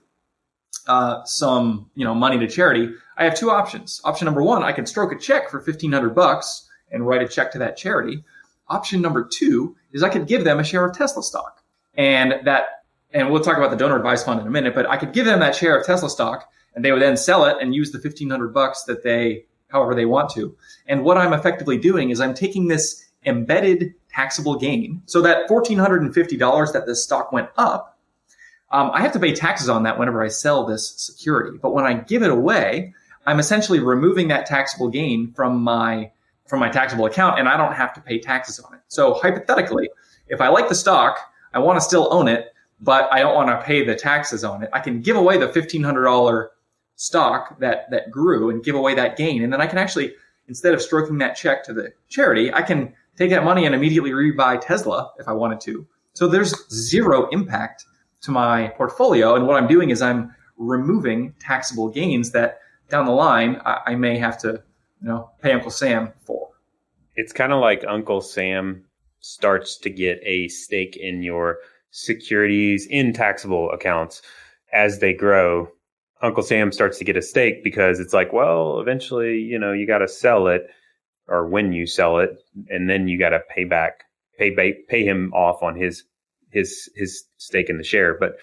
[0.88, 4.02] uh, some, you know, money to charity, I have two options.
[4.04, 7.52] Option number one, I can stroke a check for 1500 bucks and write a check
[7.52, 8.24] to that charity.
[8.68, 11.64] Option number two is I could give them a share of Tesla stock.
[11.96, 14.96] And that and we'll talk about the donor advised fund in a minute, but I
[14.96, 17.76] could give them that share of Tesla stock and they would then sell it and
[17.76, 20.56] use the 1500 bucks that they, however they want to.
[20.88, 25.02] And what I'm effectively doing is I'm taking this embedded taxable gain.
[25.06, 27.91] So that $1,450 that this stock went up,
[28.72, 31.58] um, I have to pay taxes on that whenever I sell this security.
[31.62, 32.94] But when I give it away,
[33.26, 36.12] I'm essentially removing that taxable gain from my
[36.48, 38.82] from my taxable account and I don't have to pay taxes on it.
[38.90, 39.90] So hypothetically,
[40.28, 41.18] if I like the stock,
[41.54, 44.62] I want to still own it, but I don't want to pay the taxes on
[44.62, 44.70] it.
[44.74, 46.48] I can give away the $1,500
[46.98, 49.44] stock that, that grew and give away that gain.
[49.44, 50.14] And then I can actually,
[50.50, 54.12] instead of stroking that check to the charity, I can take that money and immediately
[54.12, 55.88] rebuy Tesla if I wanted to.
[56.14, 57.86] So there's zero impact
[58.22, 59.36] to my portfolio.
[59.36, 63.96] And what I'm doing is I'm removing taxable gains that down the line I, I
[63.96, 64.62] may have to,
[65.02, 66.50] you know, pay Uncle Sam for.
[67.16, 68.84] It's kind of like Uncle Sam
[69.20, 71.58] starts to get a stake in your
[71.92, 74.22] securities in taxable accounts
[74.74, 75.70] as they grow,
[76.22, 79.88] Uncle Sam starts to get a stake because it's like, well, eventually, you know, you
[79.88, 80.70] got to sell it
[81.28, 84.06] or when you sell it and then you got to pay back
[84.38, 86.04] pay pay him off on his
[86.52, 88.34] his his stake in the share, but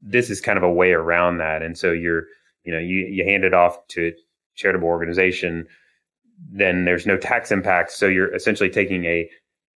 [0.00, 2.24] this is kind of a way around that and so you're
[2.64, 4.12] you know you you hand it off to a
[4.56, 5.64] charitable organization
[6.50, 9.28] then there's no tax impact so you're essentially taking a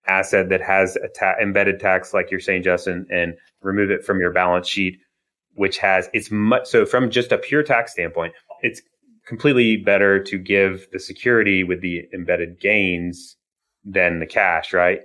[0.07, 4.20] asset that has a ta- embedded tax, like you're saying, Justin, and remove it from
[4.20, 4.99] your balance sheet,
[5.55, 8.81] which has it's much so from just a pure tax standpoint, it's
[9.27, 13.37] completely better to give the security with the embedded gains
[13.85, 15.01] than the cash, right?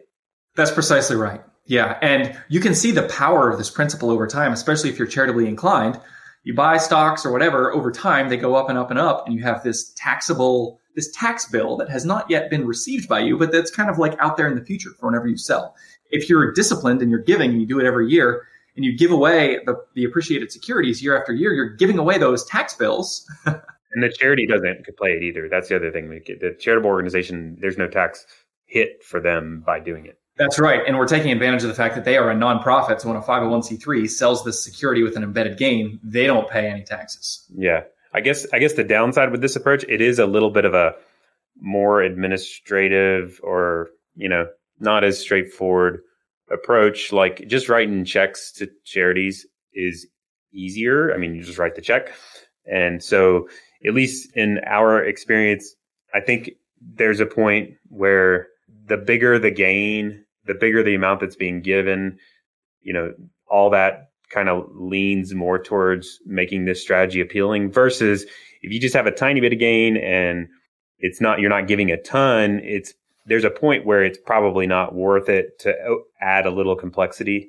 [0.56, 1.42] That's precisely right.
[1.66, 1.98] Yeah.
[2.02, 5.48] And you can see the power of this principle over time, especially if you're charitably
[5.48, 6.00] inclined.
[6.44, 9.36] You buy stocks or whatever over time, they go up and up and up, and
[9.36, 13.38] you have this taxable this tax bill that has not yet been received by you,
[13.38, 15.76] but that's kind of like out there in the future for whenever you sell.
[16.10, 19.12] If you're disciplined and you're giving and you do it every year and you give
[19.12, 23.26] away the, the appreciated securities year after year, you're giving away those tax bills.
[23.46, 25.48] and the charity doesn't play it either.
[25.50, 26.10] That's the other thing.
[26.10, 28.26] The charitable organization, there's no tax
[28.66, 30.18] hit for them by doing it.
[30.38, 30.82] That's right.
[30.88, 33.02] And we're taking advantage of the fact that they are a nonprofit.
[33.02, 36.84] So when a 501c3 sells this security with an embedded gain, they don't pay any
[36.84, 37.46] taxes.
[37.56, 37.84] Yeah.
[38.14, 40.74] I guess I guess the downside with this approach, it is a little bit of
[40.74, 40.96] a
[41.60, 44.48] more administrative or, you know,
[44.80, 46.02] not as straightforward
[46.52, 47.12] approach.
[47.12, 50.08] Like just writing checks to charities is
[50.54, 51.14] easier.
[51.14, 52.14] I mean, you just write the check.
[52.66, 53.48] And so
[53.86, 55.76] at least in our experience,
[56.14, 58.48] I think there's a point where
[58.92, 62.20] the bigger the gain, the bigger the amount that's being given,
[62.82, 63.14] you know,
[63.50, 68.24] all that kind of leans more towards making this strategy appealing versus
[68.62, 70.50] if you just have a tiny bit of gain and
[71.00, 72.94] it's not you're not giving a ton, it's
[73.28, 77.48] there's a point where it's probably not worth it to oh, add a little complexity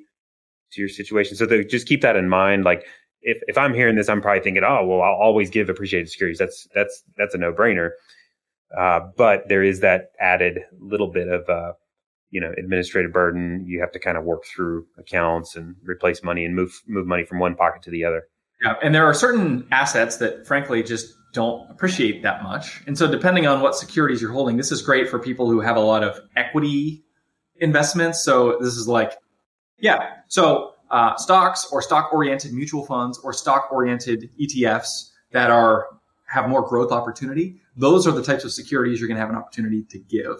[0.71, 1.35] to your situation.
[1.35, 2.63] So just keep that in mind.
[2.63, 2.85] Like
[3.21, 6.39] if, if I'm hearing this, I'm probably thinking, oh, well, I'll always give appreciated securities.
[6.39, 7.89] That's, that's, that's a no brainer.
[8.77, 11.73] Uh, but there is that added little bit of, uh,
[12.31, 13.65] you know, administrative burden.
[13.67, 17.23] You have to kind of work through accounts and replace money and move, move money
[17.23, 18.23] from one pocket to the other.
[18.63, 18.75] Yeah.
[18.81, 22.81] And there are certain assets that frankly just don't appreciate that much.
[22.87, 25.75] And so depending on what securities you're holding, this is great for people who have
[25.75, 27.03] a lot of equity
[27.57, 28.23] investments.
[28.23, 29.13] So this is like,
[29.79, 30.11] yeah.
[30.27, 35.87] So uh, stocks or stock oriented mutual funds or stock oriented ETFs that are
[36.33, 37.61] have more growth opportunity.
[37.77, 40.37] Those are the types of securities you're going to have an opportunity to give.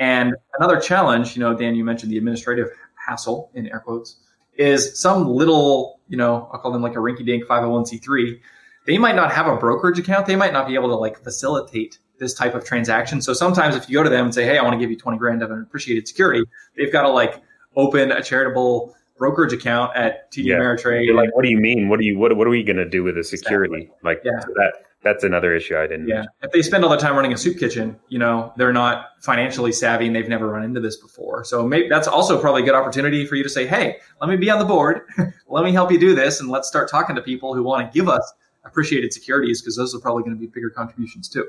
[0.00, 4.16] And another challenge, you know, Dan, you mentioned the administrative hassle in air quotes,
[4.56, 8.40] is some little, you know, I'll call them like a rinky dink 501c3.
[8.86, 10.26] They might not have a brokerage account.
[10.26, 13.22] They might not be able to like facilitate this type of transaction.
[13.22, 14.96] So sometimes if you go to them and say, Hey, I want to give you
[14.96, 16.42] 20 grand of an appreciated security,
[16.76, 17.40] they've got to like
[17.76, 20.56] open a charitable brokerage account at TD yeah.
[20.56, 21.14] Ameritrade.
[21.14, 21.88] like, what do you mean?
[21.88, 23.82] What do you what what are we going to do with the security?
[23.82, 23.98] Exactly.
[24.02, 24.40] Like yeah.
[24.54, 26.08] that that's another issue I didn't.
[26.08, 26.32] Yeah, mention.
[26.42, 29.72] if they spend all their time running a soup kitchen, you know, they're not financially
[29.72, 31.44] savvy and they've never run into this before.
[31.44, 34.36] So maybe that's also probably a good opportunity for you to say, "Hey, let me
[34.36, 35.02] be on the board.
[35.48, 37.98] let me help you do this, and let's start talking to people who want to
[37.98, 38.32] give us
[38.64, 41.46] appreciated securities because those are probably going to be bigger contributions too."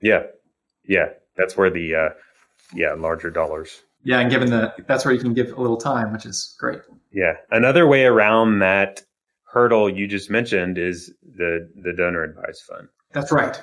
[0.00, 0.24] Yeah,
[0.84, 2.08] yeah, that's where the uh,
[2.74, 6.12] yeah larger dollars yeah, and given the that's where you can give a little time,
[6.12, 6.80] which is great.
[7.12, 7.34] Yeah.
[7.50, 9.02] Another way around that
[9.50, 12.88] hurdle you just mentioned is the the donor advised fund.
[13.12, 13.60] That's right.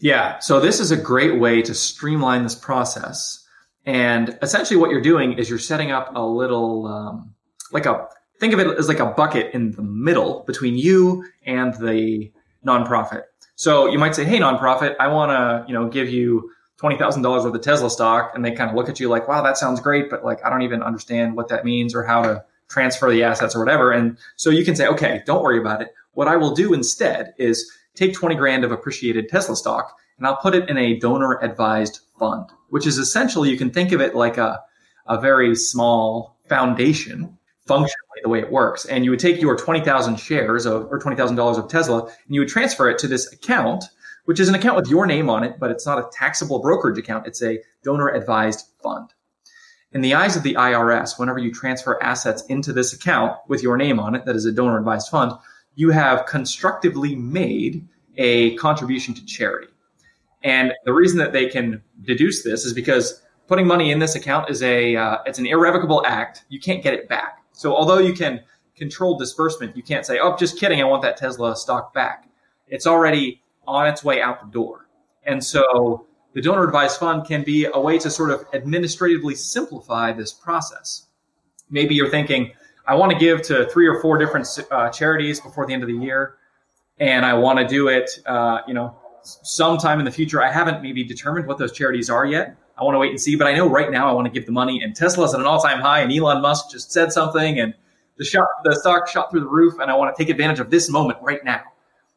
[0.00, 0.38] Yeah.
[0.38, 3.46] So this is a great way to streamline this process.
[3.86, 7.34] And essentially what you're doing is you're setting up a little um,
[7.72, 11.74] like a think of it as like a bucket in the middle between you and
[11.74, 12.32] the
[12.66, 13.24] nonprofit.
[13.54, 17.22] So you might say, "Hey, nonprofit, I want to, you know, give you twenty thousand
[17.22, 19.58] dollars worth of Tesla stock, and they kind of look at you like, "Wow, that
[19.58, 23.10] sounds great," but like I don't even understand what that means or how to transfer
[23.10, 23.90] the assets or whatever.
[23.90, 25.94] And so you can say, "Okay, don't worry about it.
[26.12, 30.36] What I will do instead is take twenty grand of appreciated Tesla stock, and I'll
[30.36, 34.14] put it in a donor advised fund, which is essentially you can think of it
[34.14, 34.60] like a
[35.06, 38.84] a very small foundation functionally the way it works.
[38.86, 42.48] And you would take your 20,000 shares of, or $20,000 of Tesla and you would
[42.48, 43.84] transfer it to this account
[44.24, 46.98] which is an account with your name on it, but it's not a taxable brokerage
[46.98, 47.26] account.
[47.26, 49.12] It's a donor advised fund.
[49.92, 53.76] In the eyes of the IRS, whenever you transfer assets into this account with your
[53.76, 55.32] name on it, that is a donor advised fund,
[55.74, 59.68] you have constructively made a contribution to charity.
[60.42, 64.48] And the reason that they can deduce this is because putting money in this account
[64.48, 66.44] is a uh, it's an irrevocable act.
[66.48, 67.42] You can't get it back.
[67.52, 68.40] So although you can
[68.76, 72.28] control disbursement, you can't say, "Oh, just kidding, I want that Tesla stock back."
[72.68, 74.86] It's already on its way out the door.
[75.24, 80.12] And so the donor advised fund can be a way to sort of administratively simplify
[80.12, 81.06] this process.
[81.70, 82.52] Maybe you're thinking,
[82.86, 85.88] I want to give to three or four different uh, charities before the end of
[85.88, 86.36] the year,
[86.98, 90.42] and I want to do it, uh, you know, sometime in the future.
[90.42, 92.56] I haven't maybe determined what those charities are yet.
[92.78, 94.46] I want to wait and see, but I know right now I want to give
[94.46, 94.82] the money.
[94.82, 97.74] And Tesla's at an all-time high, and Elon Musk just said something, and
[98.16, 100.70] the shot, the stock shot through the roof, and I want to take advantage of
[100.70, 101.62] this moment right now.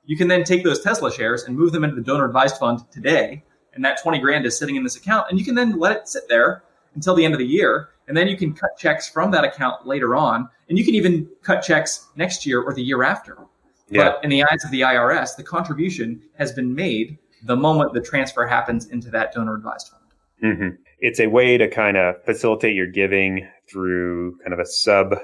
[0.05, 2.79] You can then take those Tesla shares and move them into the donor advised fund
[2.91, 3.43] today.
[3.75, 5.27] And that 20 grand is sitting in this account.
[5.29, 6.63] And you can then let it sit there
[6.95, 7.89] until the end of the year.
[8.07, 10.49] And then you can cut checks from that account later on.
[10.69, 13.37] And you can even cut checks next year or the year after.
[13.89, 14.11] Yeah.
[14.11, 18.01] But in the eyes of the IRS, the contribution has been made the moment the
[18.01, 20.03] transfer happens into that donor advised fund.
[20.43, 20.75] Mm-hmm.
[20.99, 25.15] It's a way to kind of facilitate your giving through kind of a sub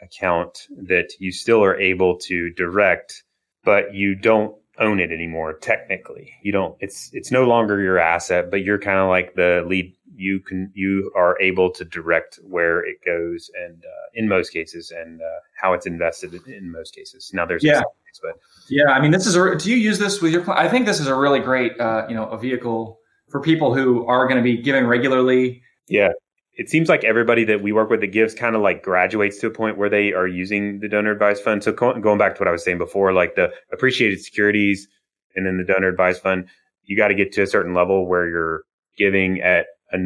[0.00, 3.24] account that you still are able to direct
[3.68, 6.32] but you don't own it anymore technically.
[6.42, 9.94] You don't it's it's no longer your asset but you're kind of like the lead
[10.14, 14.90] you can you are able to direct where it goes and uh, in most cases
[14.90, 17.30] and uh, how it's invested in most cases.
[17.32, 17.82] Now there's yeah.
[18.22, 18.34] but
[18.68, 20.98] yeah i mean this is a do you use this with your i think this
[20.98, 24.42] is a really great uh, you know a vehicle for people who are going to
[24.42, 25.62] be giving regularly.
[25.86, 26.10] Yeah
[26.58, 29.46] it seems like everybody that we work with that gives kind of like graduates to
[29.46, 31.62] a point where they are using the donor advised fund.
[31.62, 34.88] So going back to what I was saying before, like the appreciated securities
[35.36, 36.48] and then the donor advised fund,
[36.82, 38.64] you got to get to a certain level where you're
[38.98, 39.98] giving at a,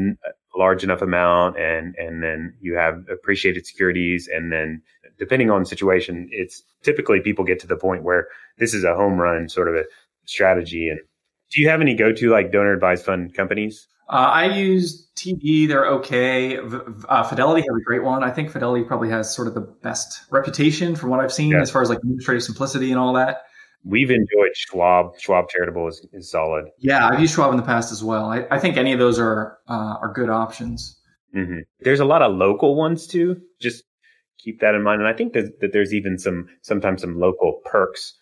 [0.54, 4.28] large enough amount and, and then you have appreciated securities.
[4.30, 4.82] And then
[5.18, 8.94] depending on the situation, it's typically people get to the point where this is a
[8.94, 9.84] home run sort of a
[10.26, 10.90] strategy.
[10.90, 11.00] And
[11.50, 13.88] do you have any go to like donor advised fund companies?
[14.08, 15.68] Uh, I use TD.
[15.68, 16.58] They're okay.
[16.58, 18.22] Uh, Fidelity has a great one.
[18.22, 21.60] I think Fidelity probably has sort of the best reputation from what I've seen yeah.
[21.60, 23.42] as far as like administrative simplicity and all that.
[23.84, 25.18] We've enjoyed Schwab.
[25.18, 26.66] Schwab Charitable is, is solid.
[26.78, 28.26] Yeah, I've used Schwab in the past as well.
[28.26, 31.00] I, I think any of those are uh, are good options.
[31.34, 31.60] Mm-hmm.
[31.80, 33.40] There's a lot of local ones too.
[33.60, 33.82] Just
[34.38, 35.00] keep that in mind.
[35.00, 38.14] And I think that, that there's even some sometimes some local perks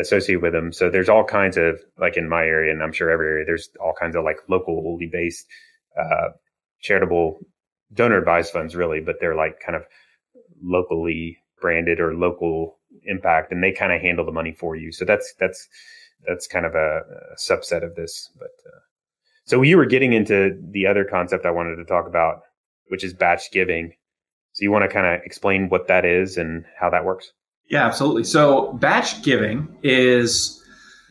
[0.00, 0.72] associated with them.
[0.72, 3.70] So there's all kinds of like in my area, and I'm sure every area, there's
[3.80, 5.46] all kinds of like locally based
[5.98, 6.28] uh,
[6.80, 7.40] charitable
[7.94, 9.84] donor advised funds, really, but they're like kind of
[10.62, 14.92] locally branded or local impact, and they kind of handle the money for you.
[14.92, 15.68] So that's that's
[16.26, 17.00] that's kind of a,
[17.32, 18.30] a subset of this.
[18.38, 18.80] But uh,
[19.44, 22.42] so you were getting into the other concept I wanted to talk about,
[22.88, 23.94] which is batch giving.
[24.52, 27.32] So you want to kind of explain what that is and how that works?
[27.72, 28.24] Yeah, absolutely.
[28.24, 30.62] So batch giving is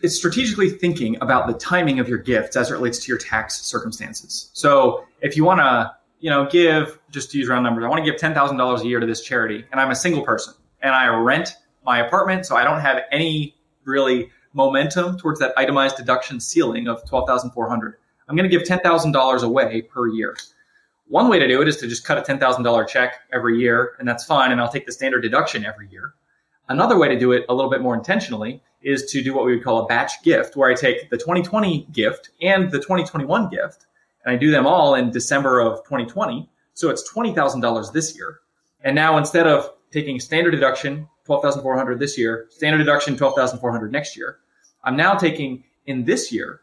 [0.04, 3.64] it's strategically thinking about the timing of your gifts as it relates to your tax
[3.64, 4.52] circumstances.
[4.54, 8.06] So if you want to, you know, give just to use round numbers, I want
[8.06, 10.54] to give ten thousand dollars a year to this charity, and I'm a single person,
[10.84, 15.98] and I rent my apartment, so I don't have any really momentum towards that itemized
[15.98, 17.96] deduction ceiling of twelve thousand four hundred.
[18.30, 20.38] I'm going to give ten thousand dollars away per year.
[21.08, 23.60] One way to do it is to just cut a ten thousand dollar check every
[23.60, 26.14] year, and that's fine, and I'll take the standard deduction every year.
[26.70, 29.56] Another way to do it a little bit more intentionally is to do what we
[29.56, 33.86] would call a batch gift, where I take the 2020 gift and the 2021 gift,
[34.26, 36.50] and I do them all in December of 2020.
[36.74, 38.40] So it's $20,000 this year.
[38.84, 44.40] And now instead of taking standard deduction, 12,400 this year, standard deduction, 12,400 next year,
[44.84, 46.62] I'm now taking in this year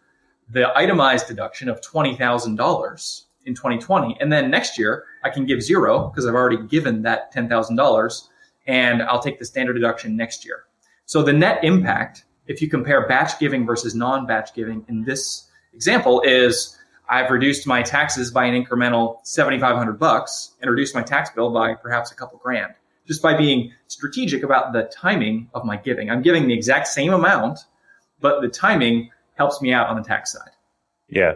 [0.50, 4.16] the itemized deduction of $20,000 in 2020.
[4.20, 8.28] And then next year, I can give zero because I've already given that $10,000
[8.68, 10.64] and I'll take the standard deduction next year.
[11.06, 16.20] So the net impact, if you compare batch giving versus non-batch giving in this example
[16.20, 16.76] is
[17.08, 21.74] I've reduced my taxes by an incremental 7,500 bucks and reduced my tax bill by
[21.74, 22.74] perhaps a couple grand
[23.06, 26.10] just by being strategic about the timing of my giving.
[26.10, 27.60] I'm giving the exact same amount,
[28.20, 30.50] but the timing helps me out on the tax side.
[31.08, 31.34] Yeah.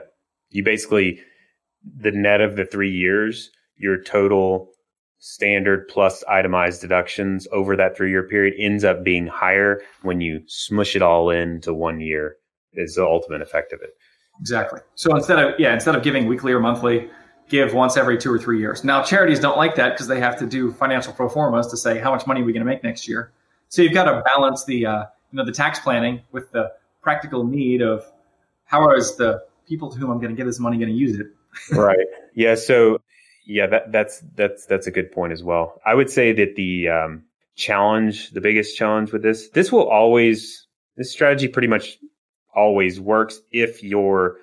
[0.50, 1.22] You basically,
[1.82, 4.71] the net of the three years, your total
[5.24, 10.42] standard plus itemized deductions over that three year period ends up being higher when you
[10.46, 12.36] smush it all into one year
[12.74, 13.90] is the ultimate effect of it.
[14.40, 14.80] Exactly.
[14.96, 17.08] So instead of yeah, instead of giving weekly or monthly,
[17.48, 18.82] give once every two or three years.
[18.82, 22.00] Now charities don't like that because they have to do financial pro formas to say
[22.00, 23.30] how much money are we going to make next year.
[23.68, 27.44] So you've got to balance the uh, you know the tax planning with the practical
[27.44, 28.04] need of
[28.64, 31.16] how is the people to whom I'm going to give this money going to use
[31.20, 31.28] it.
[31.76, 32.08] right.
[32.34, 32.56] Yeah.
[32.56, 32.98] So
[33.44, 35.80] yeah, that, that's that's that's a good point as well.
[35.84, 37.24] I would say that the um,
[37.56, 41.98] challenge, the biggest challenge with this, this will always this strategy pretty much
[42.54, 44.36] always works if you're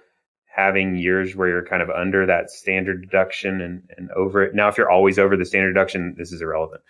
[0.46, 4.56] having years where you're kind of under that standard deduction and, and over it.
[4.56, 6.82] Now, if you're always over the standard deduction, this is irrelevant.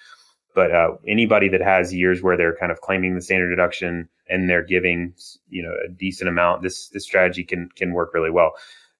[0.55, 4.49] But uh, anybody that has years where they're kind of claiming the standard deduction and
[4.49, 5.13] they're giving,
[5.49, 8.53] you know, a decent amount, this this strategy can can work really well.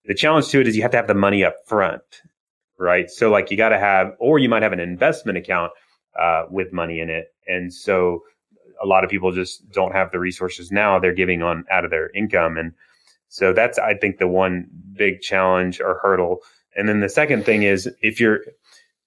[0.06, 2.04] The challenge to it is you have to have the money up front
[2.79, 3.09] right?
[3.09, 5.71] So like you got to have, or you might have an investment account
[6.19, 8.23] uh, with money in it, and so
[8.81, 10.99] a lot of people just don't have the resources now.
[10.99, 12.73] They're giving on out of their income, and
[13.27, 16.39] so that's I think the one big challenge or hurdle.
[16.75, 18.39] And then the second thing is if you're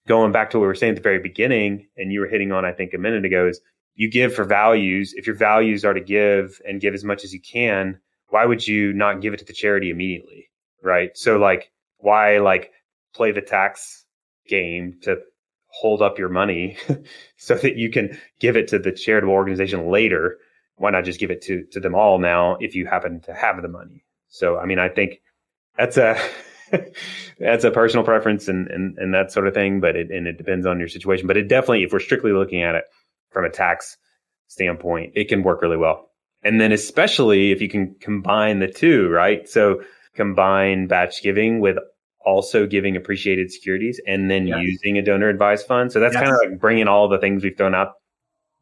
[0.07, 2.53] going back to what we were saying at the very beginning, and you were hitting
[2.53, 3.61] on I think a minute ago is
[3.95, 5.15] you give for values.
[5.15, 7.99] If your values are to give and give as much as you can,
[8.29, 10.51] why would you not give it to the charity immediately?
[10.83, 11.17] Right.
[11.17, 12.73] So like why like
[13.15, 14.05] play the tax
[14.49, 15.19] game to
[15.69, 16.77] hold up your money
[17.37, 20.39] so that you can give it to the charitable organization later.
[20.77, 23.61] Why not just give it to, to them all now if you happen to have
[23.63, 24.05] the money?
[24.29, 25.21] So, I mean, I think
[25.77, 26.21] that's a,
[27.39, 30.39] that's a personal preference and, and, and that sort of thing, but it, and it
[30.39, 32.85] depends on your situation, but it definitely, if we're strictly looking at it
[33.31, 33.97] from a tax
[34.49, 36.11] standpoint, it can work really well.
[36.43, 39.49] And then especially if you can combine the two, right?
[39.49, 39.83] So
[40.15, 41.77] combine batch giving with
[42.25, 44.63] also giving appreciated securities and then yes.
[44.63, 45.93] using a donor advised fund.
[45.93, 46.23] So that's yes.
[46.23, 47.95] kind of like bringing all the things we've thrown out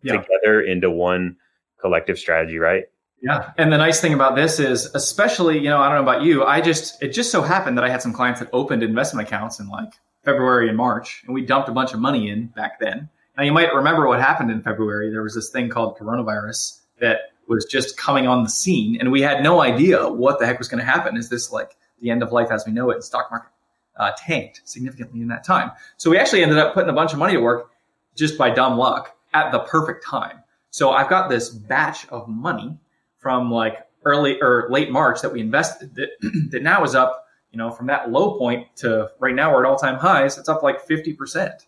[0.03, 0.21] yeah.
[0.21, 1.37] together into one
[1.81, 2.85] collective strategy, right?
[3.23, 3.53] Yeah.
[3.59, 6.45] And the nice thing about this is, especially, you know, I don't know about you,
[6.45, 9.61] I just, it just so happened that I had some clients that opened investment accounts
[9.61, 9.93] in like
[10.25, 13.09] February and March, and we dumped a bunch of money in back then.
[13.37, 15.11] Now you might remember what happened in February.
[15.11, 19.23] There was this thing called coronavirus that was just coming on the scene, and we
[19.23, 21.17] had no idea what the heck was going to happen.
[21.17, 22.97] Is this like the end of life as we know it?
[22.97, 23.51] The stock market
[23.97, 27.19] uh, tanked significantly in that time, so we actually ended up putting a bunch of
[27.19, 27.71] money to work
[28.17, 30.43] just by dumb luck at the perfect time.
[30.71, 32.79] So I've got this batch of money
[33.19, 36.11] from like early or late March that we invested that,
[36.51, 39.69] that now is up, you know, from that low point to right now we're at
[39.69, 40.39] all time highs.
[40.39, 41.67] It's up like 50%.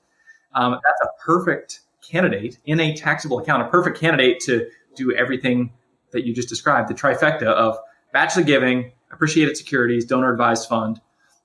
[0.54, 5.72] Um, that's a perfect candidate in a taxable account, a perfect candidate to do everything
[6.12, 7.78] that you just described, the trifecta of
[8.12, 11.00] batch giving, appreciated securities, donor advised fund.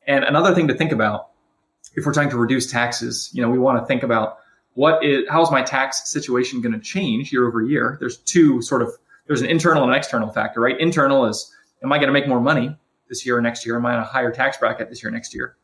[0.07, 1.29] And another thing to think about
[1.95, 4.37] if we're trying to reduce taxes, you know, we want to think about
[4.73, 7.97] what is how is my tax situation going to change year over year?
[7.99, 8.91] There's two sort of
[9.25, 10.79] there's an internal and an external factor, right?
[10.79, 11.51] Internal is
[11.83, 12.77] am I going to make more money
[13.09, 13.75] this year or next year?
[13.75, 15.57] Am I in a higher tax bracket this year or next year?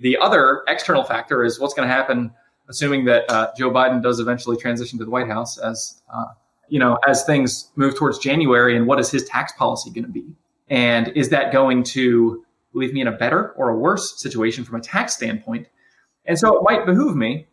[0.00, 2.30] The other external factor is what's going to happen,
[2.68, 6.26] assuming that uh, Joe Biden does eventually transition to the White House as uh,
[6.68, 10.10] you know as things move towards January, and what is his tax policy going to
[10.10, 10.26] be?
[10.70, 12.44] And is that going to
[12.74, 15.68] leave me in a better or a worse situation from a tax standpoint?
[16.24, 17.46] And so it might behoove me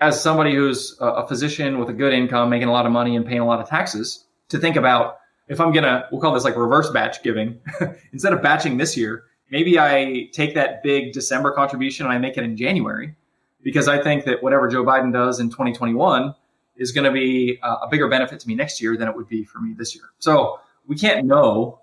[0.00, 3.24] as somebody who's a physician with a good income, making a lot of money and
[3.24, 6.56] paying a lot of taxes, to think about if I'm gonna, we'll call this like
[6.56, 7.60] reverse batch giving.
[8.12, 12.36] Instead of batching this year, maybe I take that big December contribution and I make
[12.36, 13.14] it in January,
[13.62, 16.34] because I think that whatever Joe Biden does in 2021
[16.76, 19.44] is going to be a bigger benefit to me next year than it would be
[19.44, 20.04] for me this year.
[20.18, 21.80] So we can't know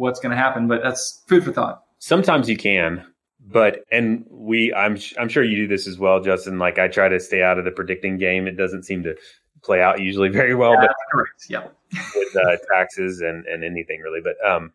[0.00, 1.82] what's going to happen, but that's food for thought.
[1.98, 3.04] Sometimes you can
[3.46, 7.08] but and we i'm i'm sure you do this as well justin like i try
[7.08, 8.46] to stay out of the predicting game.
[8.46, 9.16] It doesn't seem to
[9.62, 11.66] play out usually very well yeah, but correct yeah.
[12.14, 14.72] with uh, taxes and and anything really but um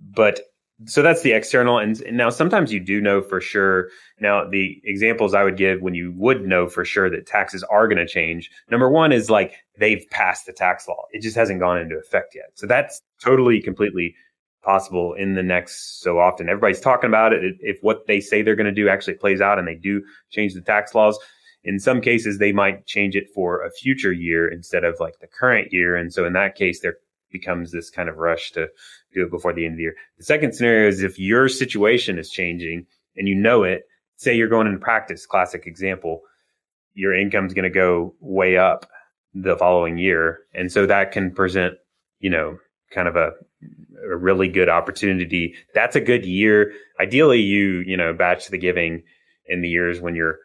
[0.00, 0.40] but
[0.86, 3.90] so that's the external and, and now sometimes you do know for sure.
[4.18, 7.86] Now the examples i would give when you would know for sure that taxes are
[7.86, 11.04] going to change number one is like they've passed the tax law.
[11.12, 12.52] It just hasn't gone into effect yet.
[12.54, 14.14] So that's totally completely
[14.62, 16.48] possible in the next so often.
[16.48, 17.56] Everybody's talking about it.
[17.60, 20.54] If what they say they're going to do actually plays out and they do change
[20.54, 21.18] the tax laws,
[21.64, 25.26] in some cases they might change it for a future year instead of like the
[25.26, 25.96] current year.
[25.96, 26.96] And so in that case, there
[27.30, 28.68] becomes this kind of rush to
[29.14, 29.96] do it before the end of the year.
[30.18, 32.86] The second scenario is if your situation is changing
[33.16, 33.82] and you know it,
[34.16, 36.22] say you're going into practice, classic example,
[36.94, 38.86] your income's going to go way up
[39.32, 40.40] the following year.
[40.54, 41.74] And so that can present,
[42.18, 42.58] you know,
[42.90, 43.32] kind of a
[44.02, 45.54] a really good opportunity.
[45.74, 46.72] That's a good year.
[47.00, 49.02] Ideally, you you know batch the giving
[49.46, 50.38] in the years when your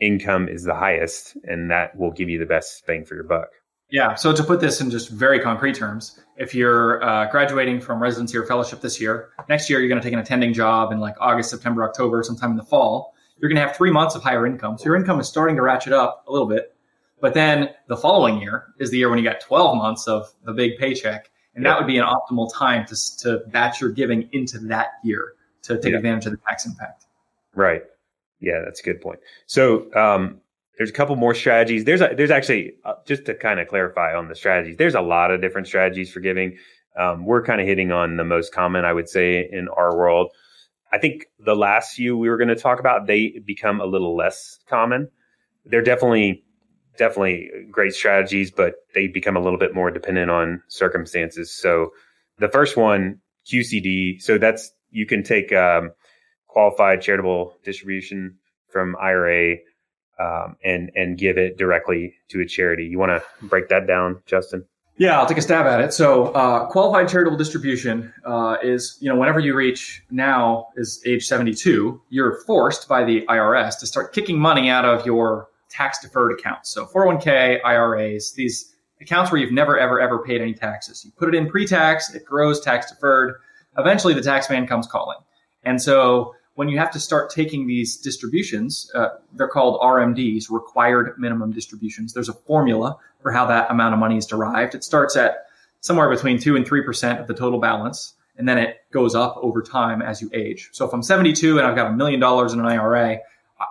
[0.00, 3.48] income is the highest, and that will give you the best bang for your buck.
[3.90, 4.14] Yeah.
[4.14, 8.38] So to put this in just very concrete terms, if you're uh, graduating from residency
[8.38, 11.16] or fellowship this year, next year you're going to take an attending job in like
[11.20, 13.14] August, September, October, sometime in the fall.
[13.38, 14.78] You're going to have three months of higher income.
[14.78, 16.74] So your income is starting to ratchet up a little bit.
[17.20, 20.52] But then the following year is the year when you got 12 months of the
[20.52, 24.58] big paycheck and that would be an optimal time to, to batch your giving into
[24.58, 25.98] that year to take yeah.
[25.98, 27.06] advantage of the tax impact.
[27.54, 27.82] Right.
[28.40, 29.20] Yeah, that's a good point.
[29.46, 30.40] So um,
[30.78, 31.84] there's a couple more strategies.
[31.84, 34.76] There's a, there's actually uh, just to kind of clarify on the strategies.
[34.76, 36.56] There's a lot of different strategies for giving.
[36.96, 40.30] Um, we're kind of hitting on the most common, I would say, in our world.
[40.92, 44.16] I think the last few we were going to talk about they become a little
[44.16, 45.08] less common.
[45.64, 46.44] They're definitely
[47.00, 51.50] definitely great strategies, but they become a little bit more dependent on circumstances.
[51.50, 51.90] So
[52.38, 53.20] the first one,
[53.50, 54.20] QCD.
[54.20, 55.92] So that's you can take um,
[56.46, 58.36] qualified charitable distribution
[58.68, 59.56] from IRA
[60.20, 62.84] um, and and give it directly to a charity.
[62.84, 64.66] You want to break that down, Justin?
[64.98, 65.94] Yeah, I'll take a stab at it.
[65.94, 71.26] So, uh, qualified charitable distribution uh, is, you know, whenever you reach now is age
[71.26, 76.38] 72, you're forced by the IRS to start kicking money out of your tax deferred
[76.38, 76.70] accounts.
[76.70, 81.04] So 401k, IRAs, these accounts where you've never, ever, ever paid any taxes.
[81.04, 83.34] You put it in pre tax, it grows tax deferred.
[83.78, 85.18] Eventually, the tax man comes calling.
[85.62, 91.14] And so when you have to start taking these distributions, uh, they're called RMDs, required
[91.18, 92.12] minimum distributions.
[92.12, 94.74] There's a formula for how that amount of money is derived.
[94.74, 95.46] It starts at
[95.80, 99.62] somewhere between 2 and 3% of the total balance, and then it goes up over
[99.62, 100.68] time as you age.
[100.72, 103.18] So if I'm 72 and I've got a million dollars in an IRA,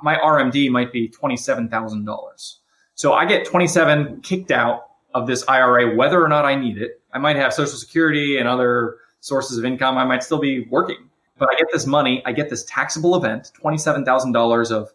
[0.01, 2.55] my RMD might be $27,000.
[2.95, 7.01] So I get 27 kicked out of this IRA, whether or not I need it.
[7.13, 9.97] I might have social security and other sources of income.
[9.97, 12.21] I might still be working, but I get this money.
[12.25, 14.91] I get this taxable event, $27,000 of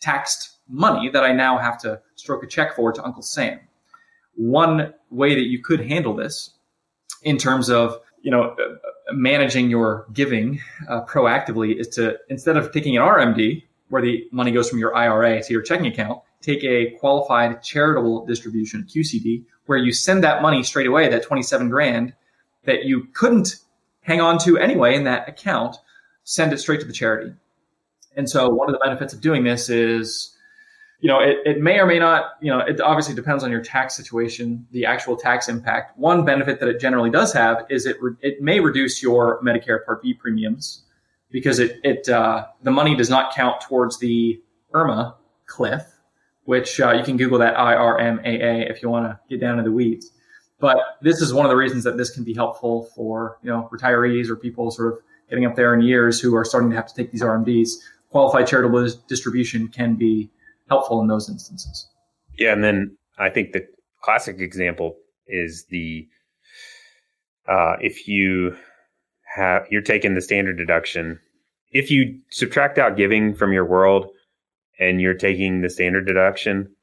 [0.00, 3.60] taxed money that I now have to stroke a check for to Uncle Sam.
[4.34, 6.50] One way that you could handle this
[7.22, 8.56] in terms of, you know,
[9.12, 14.50] managing your giving uh, proactively is to, instead of taking an RMD, where the money
[14.50, 19.76] goes from your IRA to your checking account, take a qualified charitable distribution, QCD, where
[19.76, 22.14] you send that money straight away, that 27 grand
[22.64, 23.56] that you couldn't
[24.00, 25.76] hang on to anyway in that account,
[26.24, 27.34] send it straight to the charity.
[28.16, 30.34] And so one of the benefits of doing this is,
[31.00, 33.60] you know, it, it may or may not, you know, it obviously depends on your
[33.60, 35.98] tax situation, the actual tax impact.
[35.98, 39.84] One benefit that it generally does have is it, re- it may reduce your Medicare
[39.84, 40.82] Part B premiums
[41.32, 44.40] because it, it uh, the money does not count towards the
[44.72, 45.14] IRMAA
[45.46, 45.82] cliff,
[46.44, 49.72] which uh, you can Google that IRMAA if you want to get down to the
[49.72, 50.12] weeds.
[50.60, 53.68] But this is one of the reasons that this can be helpful for you know
[53.72, 56.86] retirees or people sort of getting up there in years who are starting to have
[56.86, 57.70] to take these RMDs.
[58.10, 60.30] Qualified charitable distribution can be
[60.68, 61.88] helpful in those instances.
[62.38, 63.66] Yeah, and then I think the
[64.02, 66.06] classic example is the
[67.48, 68.56] uh, if you
[69.34, 71.20] have you're taking the standard deduction.
[71.70, 74.10] If you subtract out giving from your world
[74.78, 76.74] and you're taking the standard deduction,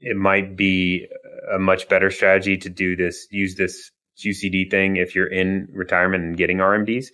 [0.00, 1.08] it might be
[1.52, 6.24] a much better strategy to do this, use this QCD thing if you're in retirement
[6.24, 7.06] and getting RMDs,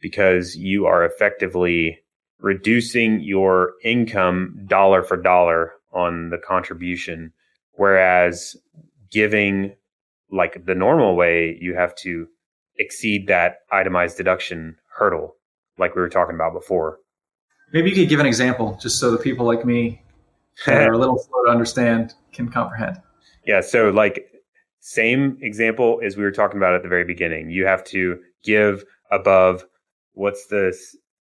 [0.00, 1.98] because you are effectively
[2.40, 7.32] reducing your income dollar for dollar on the contribution.
[7.72, 8.56] Whereas
[9.10, 9.74] giving
[10.30, 12.26] like the normal way, you have to
[12.78, 15.36] exceed that itemized deduction hurdle,
[15.78, 16.98] like we were talking about before.
[17.72, 20.02] Maybe you could give an example just so the people like me
[20.66, 23.00] that are a little slow to understand can comprehend.
[23.46, 23.60] Yeah.
[23.60, 24.28] So, like,
[24.80, 27.50] same example as we were talking about at the very beginning.
[27.50, 29.64] You have to give above
[30.14, 30.76] what's the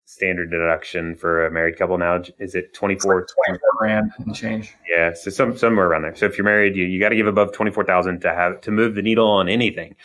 [0.05, 2.21] standard deduction for a married couple now?
[2.39, 3.27] Is it 24?
[3.45, 4.75] 24 grand and change.
[4.89, 5.13] Yeah.
[5.13, 6.15] So, some, somewhere around there.
[6.15, 8.95] So, if you're married, you, you got to give above 24,000 to have to move
[8.95, 9.95] the needle on anything.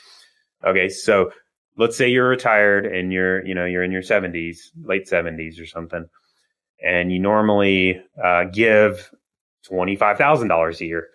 [0.65, 0.89] Okay.
[0.89, 1.31] So,
[1.77, 5.67] let's say you're retired and you're, you know, you're in your 70s, late 70s or
[5.67, 6.07] something,
[6.83, 9.11] and you normally uh, give
[9.71, 11.09] $25,000 a year.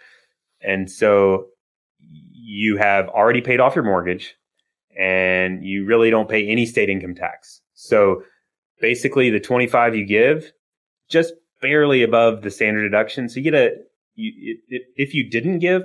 [0.61, 1.47] And so
[1.99, 4.35] you have already paid off your mortgage
[4.97, 7.61] and you really don't pay any state income tax.
[7.73, 8.23] So
[8.79, 10.51] basically the 25 you give
[11.09, 13.29] just barely above the standard deduction.
[13.29, 13.75] So you get a,
[14.15, 14.57] you,
[14.95, 15.83] if you didn't give,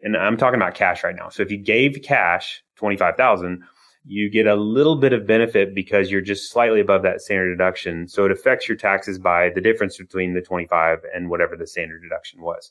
[0.00, 1.28] and I'm talking about cash right now.
[1.28, 3.62] So if you gave cash 25,000,
[4.04, 8.08] you get a little bit of benefit because you're just slightly above that standard deduction.
[8.08, 12.02] So it affects your taxes by the difference between the 25 and whatever the standard
[12.02, 12.70] deduction was.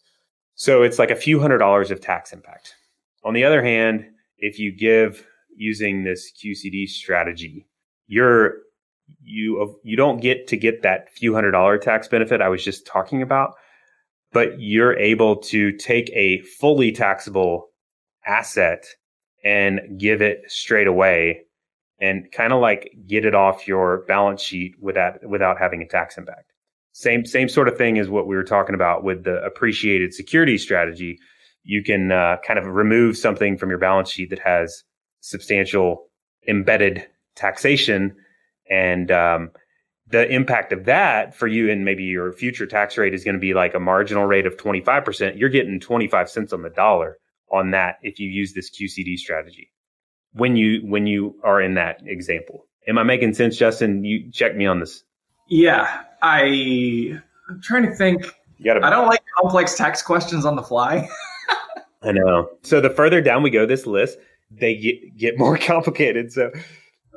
[0.56, 2.74] So it's like a few hundred dollars of tax impact.
[3.24, 4.08] On the other hand,
[4.40, 7.68] if you give using this QCD strategy,
[8.08, 8.56] you're
[9.22, 12.88] you you don't get to get that few hundred dollar tax benefit I was just
[12.88, 13.54] talking about,
[14.32, 17.68] but you're able to take a fully taxable
[18.26, 18.86] asset
[19.44, 21.44] and give it straight away
[22.00, 26.18] and kind of like get it off your balance sheet without without having a tax
[26.18, 26.54] impact.
[26.94, 30.58] Same same sort of thing as what we were talking about with the appreciated security
[30.58, 31.20] strategy.
[31.64, 34.84] You can uh, kind of remove something from your balance sheet that has
[35.22, 36.10] substantial
[36.48, 38.16] embedded taxation,
[38.70, 39.52] and um,
[40.10, 43.40] the impact of that for you and maybe your future tax rate is going to
[43.40, 45.38] be like a marginal rate of 25%.
[45.38, 47.18] You're getting 25 cents on the dollar
[47.52, 49.72] on that if you use this QCD strategy.
[50.34, 52.66] When you when you are in that example.
[52.88, 54.04] Am I making sense, Justin?
[54.04, 55.04] You check me on this.
[55.48, 57.20] Yeah, I
[57.50, 58.26] I'm trying to think.
[58.64, 61.08] Gotta, I don't like complex tax questions on the fly.
[62.04, 62.50] I know.
[62.64, 64.18] So the further down we go this list,
[64.52, 66.32] they get get more complicated.
[66.32, 66.52] So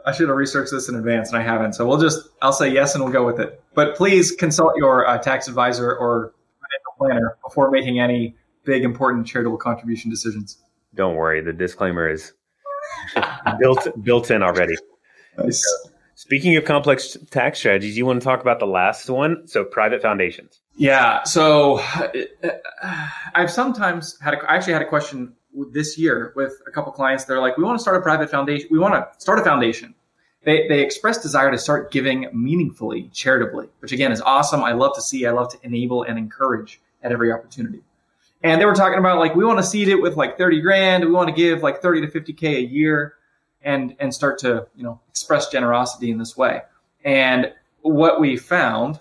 [0.07, 1.75] I should have researched this in advance, and I haven't.
[1.75, 3.63] So we'll just I'll say yes, and we'll go with it.
[3.75, 6.33] But please consult your uh, tax advisor or
[7.01, 10.59] planner before making any big important charitable contribution decisions.
[10.95, 12.33] Don't worry, the disclaimer is
[13.61, 14.75] built built in already.
[15.39, 15.65] Nice.
[16.15, 19.49] Speaking of complex tax strategies, you want to talk about the last one?
[19.49, 20.61] So, private foundations.
[20.77, 21.23] Yeah.
[21.23, 21.81] So,
[23.35, 25.33] I've sometimes had, a, I actually had a question
[25.73, 27.25] this year with a couple clients.
[27.25, 28.69] They're like, we want to start a private foundation.
[28.71, 29.95] We want to start a foundation.
[30.45, 34.63] They, they express desire to start giving meaningfully, charitably, which again is awesome.
[34.63, 37.83] I love to see, I love to enable and encourage at every opportunity.
[38.43, 41.05] And they were talking about like, we want to seed it with like 30 grand.
[41.05, 43.15] We want to give like 30 to 50K a year
[43.63, 46.63] and and start to you know express generosity in this way.
[47.05, 49.01] And what we found,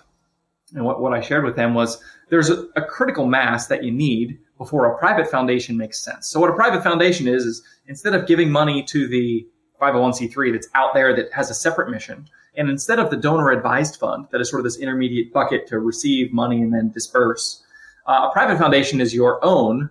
[0.74, 3.90] and what, what I shared with them was there's a, a critical mass that you
[3.90, 6.28] need before a private foundation makes sense.
[6.28, 9.46] So what a private foundation is is instead of giving money to the
[9.80, 13.96] 501c3 that's out there that has a separate mission, and instead of the donor advised
[13.96, 17.62] fund that is sort of this intermediate bucket to receive money and then disperse,
[18.10, 19.90] uh, a private foundation is your own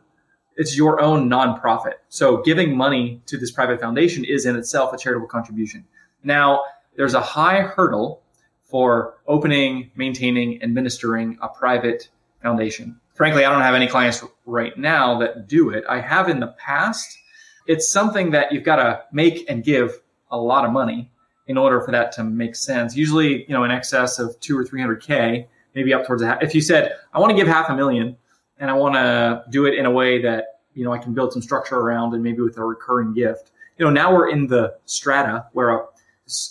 [0.60, 1.94] it's your own nonprofit.
[2.10, 5.86] So giving money to this private foundation is in itself a charitable contribution.
[6.22, 6.64] Now,
[6.98, 8.24] there's a high hurdle
[8.66, 12.10] for opening, maintaining, administering a private
[12.44, 13.00] foundation.
[13.16, 15.86] Frankly, I don't have any clients right now that do it.
[15.88, 17.18] I have in the past.
[17.66, 21.10] It's something that you've got to make and give a lot of money
[21.48, 22.98] in order for that to make sense.
[22.98, 26.28] Usually, you know, in excess of two or three hundred k, maybe up towards a
[26.28, 26.44] half.
[26.44, 28.18] If you said, I want to give half a million
[28.58, 31.34] and I want to do it in a way that, you know, I can build
[31.34, 33.52] some structure around and maybe with a recurring gift.
[33.78, 35.86] You know, now we're in the strata where a,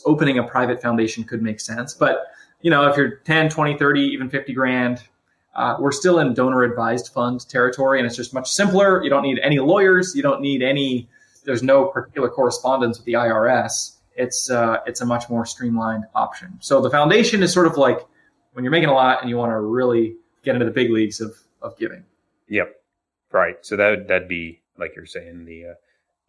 [0.07, 1.95] opening a private foundation could make sense.
[1.95, 2.27] But,
[2.63, 5.03] you know, if you're 10, 20, 30, even 50 grand,
[5.55, 9.03] uh, we're still in donor advised fund territory and it's just much simpler.
[9.03, 10.15] You don't need any lawyers.
[10.15, 11.09] You don't need any,
[11.45, 13.97] there's no particular correspondence with the IRS.
[14.17, 16.59] It's, uh, it's a much more streamlined option.
[16.61, 18.07] So the foundation is sort of like,
[18.59, 21.21] when you're making a lot and you want to really get into the big leagues
[21.21, 21.33] of,
[21.63, 22.03] of giving.
[22.49, 22.75] Yep.
[23.31, 23.55] Right.
[23.65, 25.75] So that that'd be like you're saying the uh,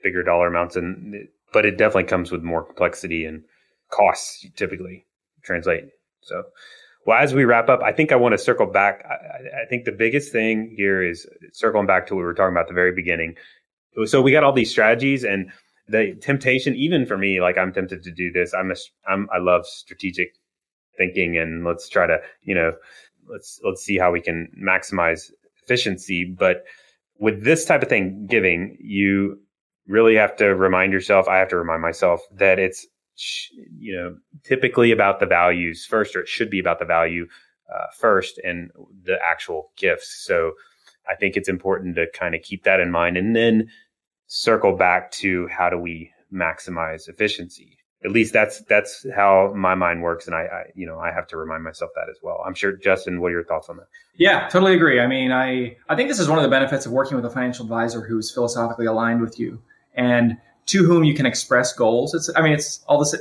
[0.03, 3.43] bigger dollar amounts, and but it definitely comes with more complexity and
[3.89, 5.07] costs typically
[5.41, 5.86] translate.
[6.21, 6.43] So,
[7.07, 9.03] well, as we wrap up, I think I want to circle back.
[9.09, 12.53] I, I think the biggest thing here is circling back to what we were talking
[12.53, 13.38] about at the very beginning.
[14.05, 15.51] So we got all these strategies and
[15.88, 18.53] the temptation, even for me, like I'm tempted to do this.
[18.53, 18.75] I'm a,
[19.07, 20.36] I'm, I love strategic
[21.00, 22.74] thinking and let's try to, you know,
[23.28, 25.32] let's let's see how we can maximize
[25.64, 26.26] efficiency.
[26.26, 26.66] But
[27.18, 29.39] with this type of thing, giving, you
[29.88, 32.86] really have to remind yourself, I have to remind myself that it's
[33.78, 37.28] you know typically about the values first or it should be about the value
[37.74, 38.72] uh, first and
[39.04, 40.54] the actual gifts so
[41.10, 43.68] i think it's important to kind of keep that in mind and then
[44.28, 50.02] circle back to how do we maximize efficiency at least that's that's how my mind
[50.02, 50.26] works.
[50.26, 52.41] And I, I, you know i have to remind myself that as well.
[52.45, 53.88] I'm sure justin what are your thoughts on that?
[54.16, 55.00] Yeah totally agree.
[55.00, 57.30] I mean i i think this is one of the benefits of working with a
[57.30, 59.62] financial advisor who's philosophically aligned with you
[59.95, 60.38] and
[60.68, 62.14] to whom you can express goals.
[62.14, 63.16] It's i mean it's all this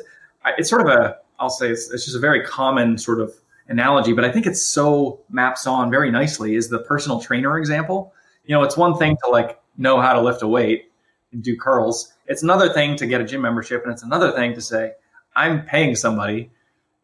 [0.56, 3.34] it's sort of a i'll say it's, it's just a very common sort of
[3.68, 8.12] analogy but i think it so maps on very nicely is the personal trainer example.
[8.44, 10.90] You know it's one thing to like know how to lift a weight
[11.32, 12.12] and do curls.
[12.28, 14.92] It's another thing to get a gym membership, and it's another thing to say,
[15.34, 16.50] I'm paying somebody,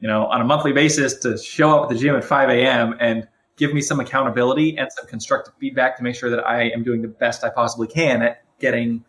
[0.01, 2.95] you know, on a monthly basis to show up at the gym at 5 a.m.
[3.01, 6.83] and give me some accountability and some constructive feedback to make sure that I am
[6.83, 9.05] doing the best I possibly can at getting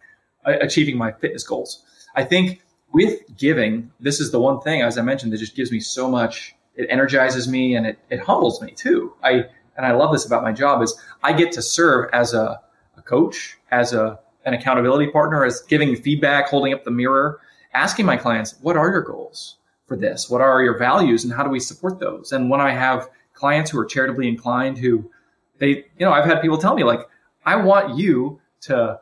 [0.46, 1.84] achieving my fitness goals.
[2.16, 2.62] I think
[2.94, 6.10] with giving, this is the one thing, as I mentioned, that just gives me so
[6.10, 6.56] much.
[6.76, 9.14] It energizes me and it, it humbles me too.
[9.24, 9.46] I
[9.78, 12.62] and I love this about my job is I get to serve as a,
[12.96, 17.40] a coach, as a an accountability partner as giving feedback, holding up the mirror,
[17.74, 20.30] asking my clients, what are your goals for this?
[20.30, 22.32] What are your values and how do we support those?
[22.32, 25.10] And when I have clients who are charitably inclined who
[25.58, 27.02] they, you know, I've had people tell me like,
[27.46, 29.00] I want you to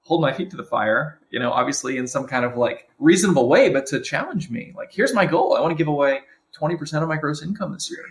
[0.00, 3.48] hold my feet to the fire, you know, obviously in some kind of like reasonable
[3.48, 4.72] way, but to challenge me.
[4.76, 5.56] Like, here's my goal.
[5.56, 6.20] I want to give away
[6.58, 8.04] 20% of my gross income this year.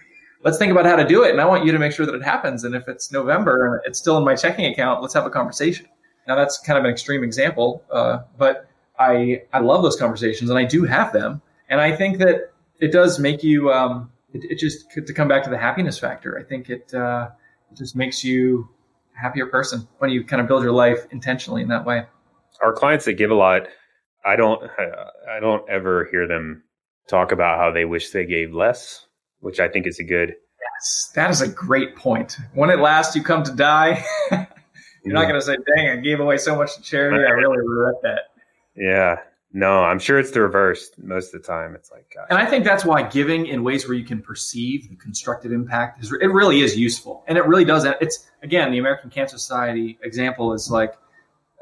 [0.43, 1.31] Let's think about how to do it.
[1.31, 2.63] And I want you to make sure that it happens.
[2.63, 5.87] And if it's November and it's still in my checking account, let's have a conversation.
[6.31, 10.57] Now that's kind of an extreme example, uh, but I I love those conversations and
[10.57, 14.57] I do have them, and I think that it does make you um, it, it,
[14.57, 16.39] just to come back to the happiness factor.
[16.39, 17.31] I think it uh,
[17.69, 18.69] it just makes you
[19.13, 22.05] a happier person when you kind of build your life intentionally in that way.
[22.61, 23.63] Our clients that give a lot,
[24.25, 24.63] I don't
[25.29, 26.63] I don't ever hear them
[27.09, 29.05] talk about how they wish they gave less,
[29.41, 30.29] which I think is a good.
[30.29, 32.37] Yes, that is a great point.
[32.53, 34.05] When at last you come to die.
[35.03, 37.17] You're not going to say, "Dang, I gave away so much to charity.
[37.25, 38.21] I really regret that."
[38.75, 39.17] Yeah,
[39.53, 41.75] no, I'm sure it's the reverse most of the time.
[41.75, 42.27] It's like, gosh.
[42.29, 46.01] and I think that's why giving in ways where you can perceive the constructive impact
[46.01, 47.85] is it really is useful, and it really does.
[47.99, 50.93] It's again, the American Cancer Society example is like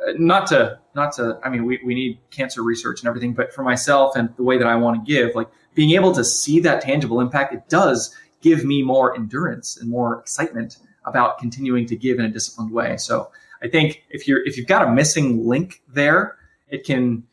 [0.07, 1.39] uh, not to not to.
[1.43, 4.59] I mean, we we need cancer research and everything, but for myself and the way
[4.59, 8.15] that I want to give, like being able to see that tangible impact, it does
[8.41, 10.77] give me more endurance and more excitement
[11.09, 12.97] about continuing to give in a disciplined way.
[12.97, 13.31] So
[13.61, 16.37] I think if you're if you've got a missing link there,
[16.69, 17.23] it can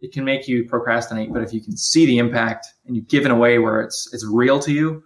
[0.00, 1.32] it can make you procrastinate.
[1.32, 4.12] But if you can see the impact and you give in a way where it's
[4.12, 5.04] it's real to you,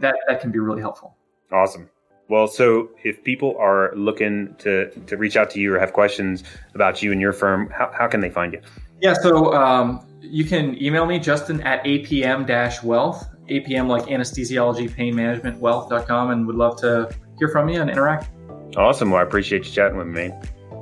[0.00, 1.16] that that can be really helpful.
[1.52, 1.88] Awesome.
[2.28, 6.44] Well, so if people are looking to to reach out to you or have questions
[6.74, 8.60] about you and your firm, how, how can they find you?
[9.00, 15.16] Yeah, so um, you can email me, Justin at apm wealth, apm like anesthesiology, pain
[15.16, 17.10] management, wealth.com, and would love to
[17.40, 18.30] hear from you and interact.
[18.76, 19.10] Awesome.
[19.10, 20.30] Well, I appreciate you chatting with me.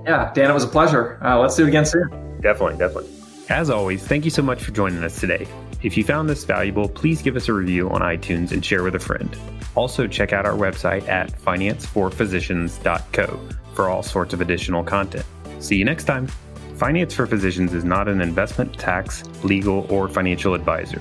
[0.04, 1.18] Yeah, Dan, it was a pleasure.
[1.24, 2.10] Uh, let's do it again soon.
[2.40, 3.10] Definitely, definitely.
[3.48, 5.46] As always, thank you so much for joining us today.
[5.82, 8.94] If you found this valuable, please give us a review on iTunes and share with
[8.94, 9.34] a friend.
[9.74, 13.40] Also, check out our website at financeforphysicians.co
[13.74, 15.24] for all sorts of additional content.
[15.60, 16.26] See you next time.
[16.74, 21.00] Finance for Physicians is not an investment, tax, legal, or financial advisor.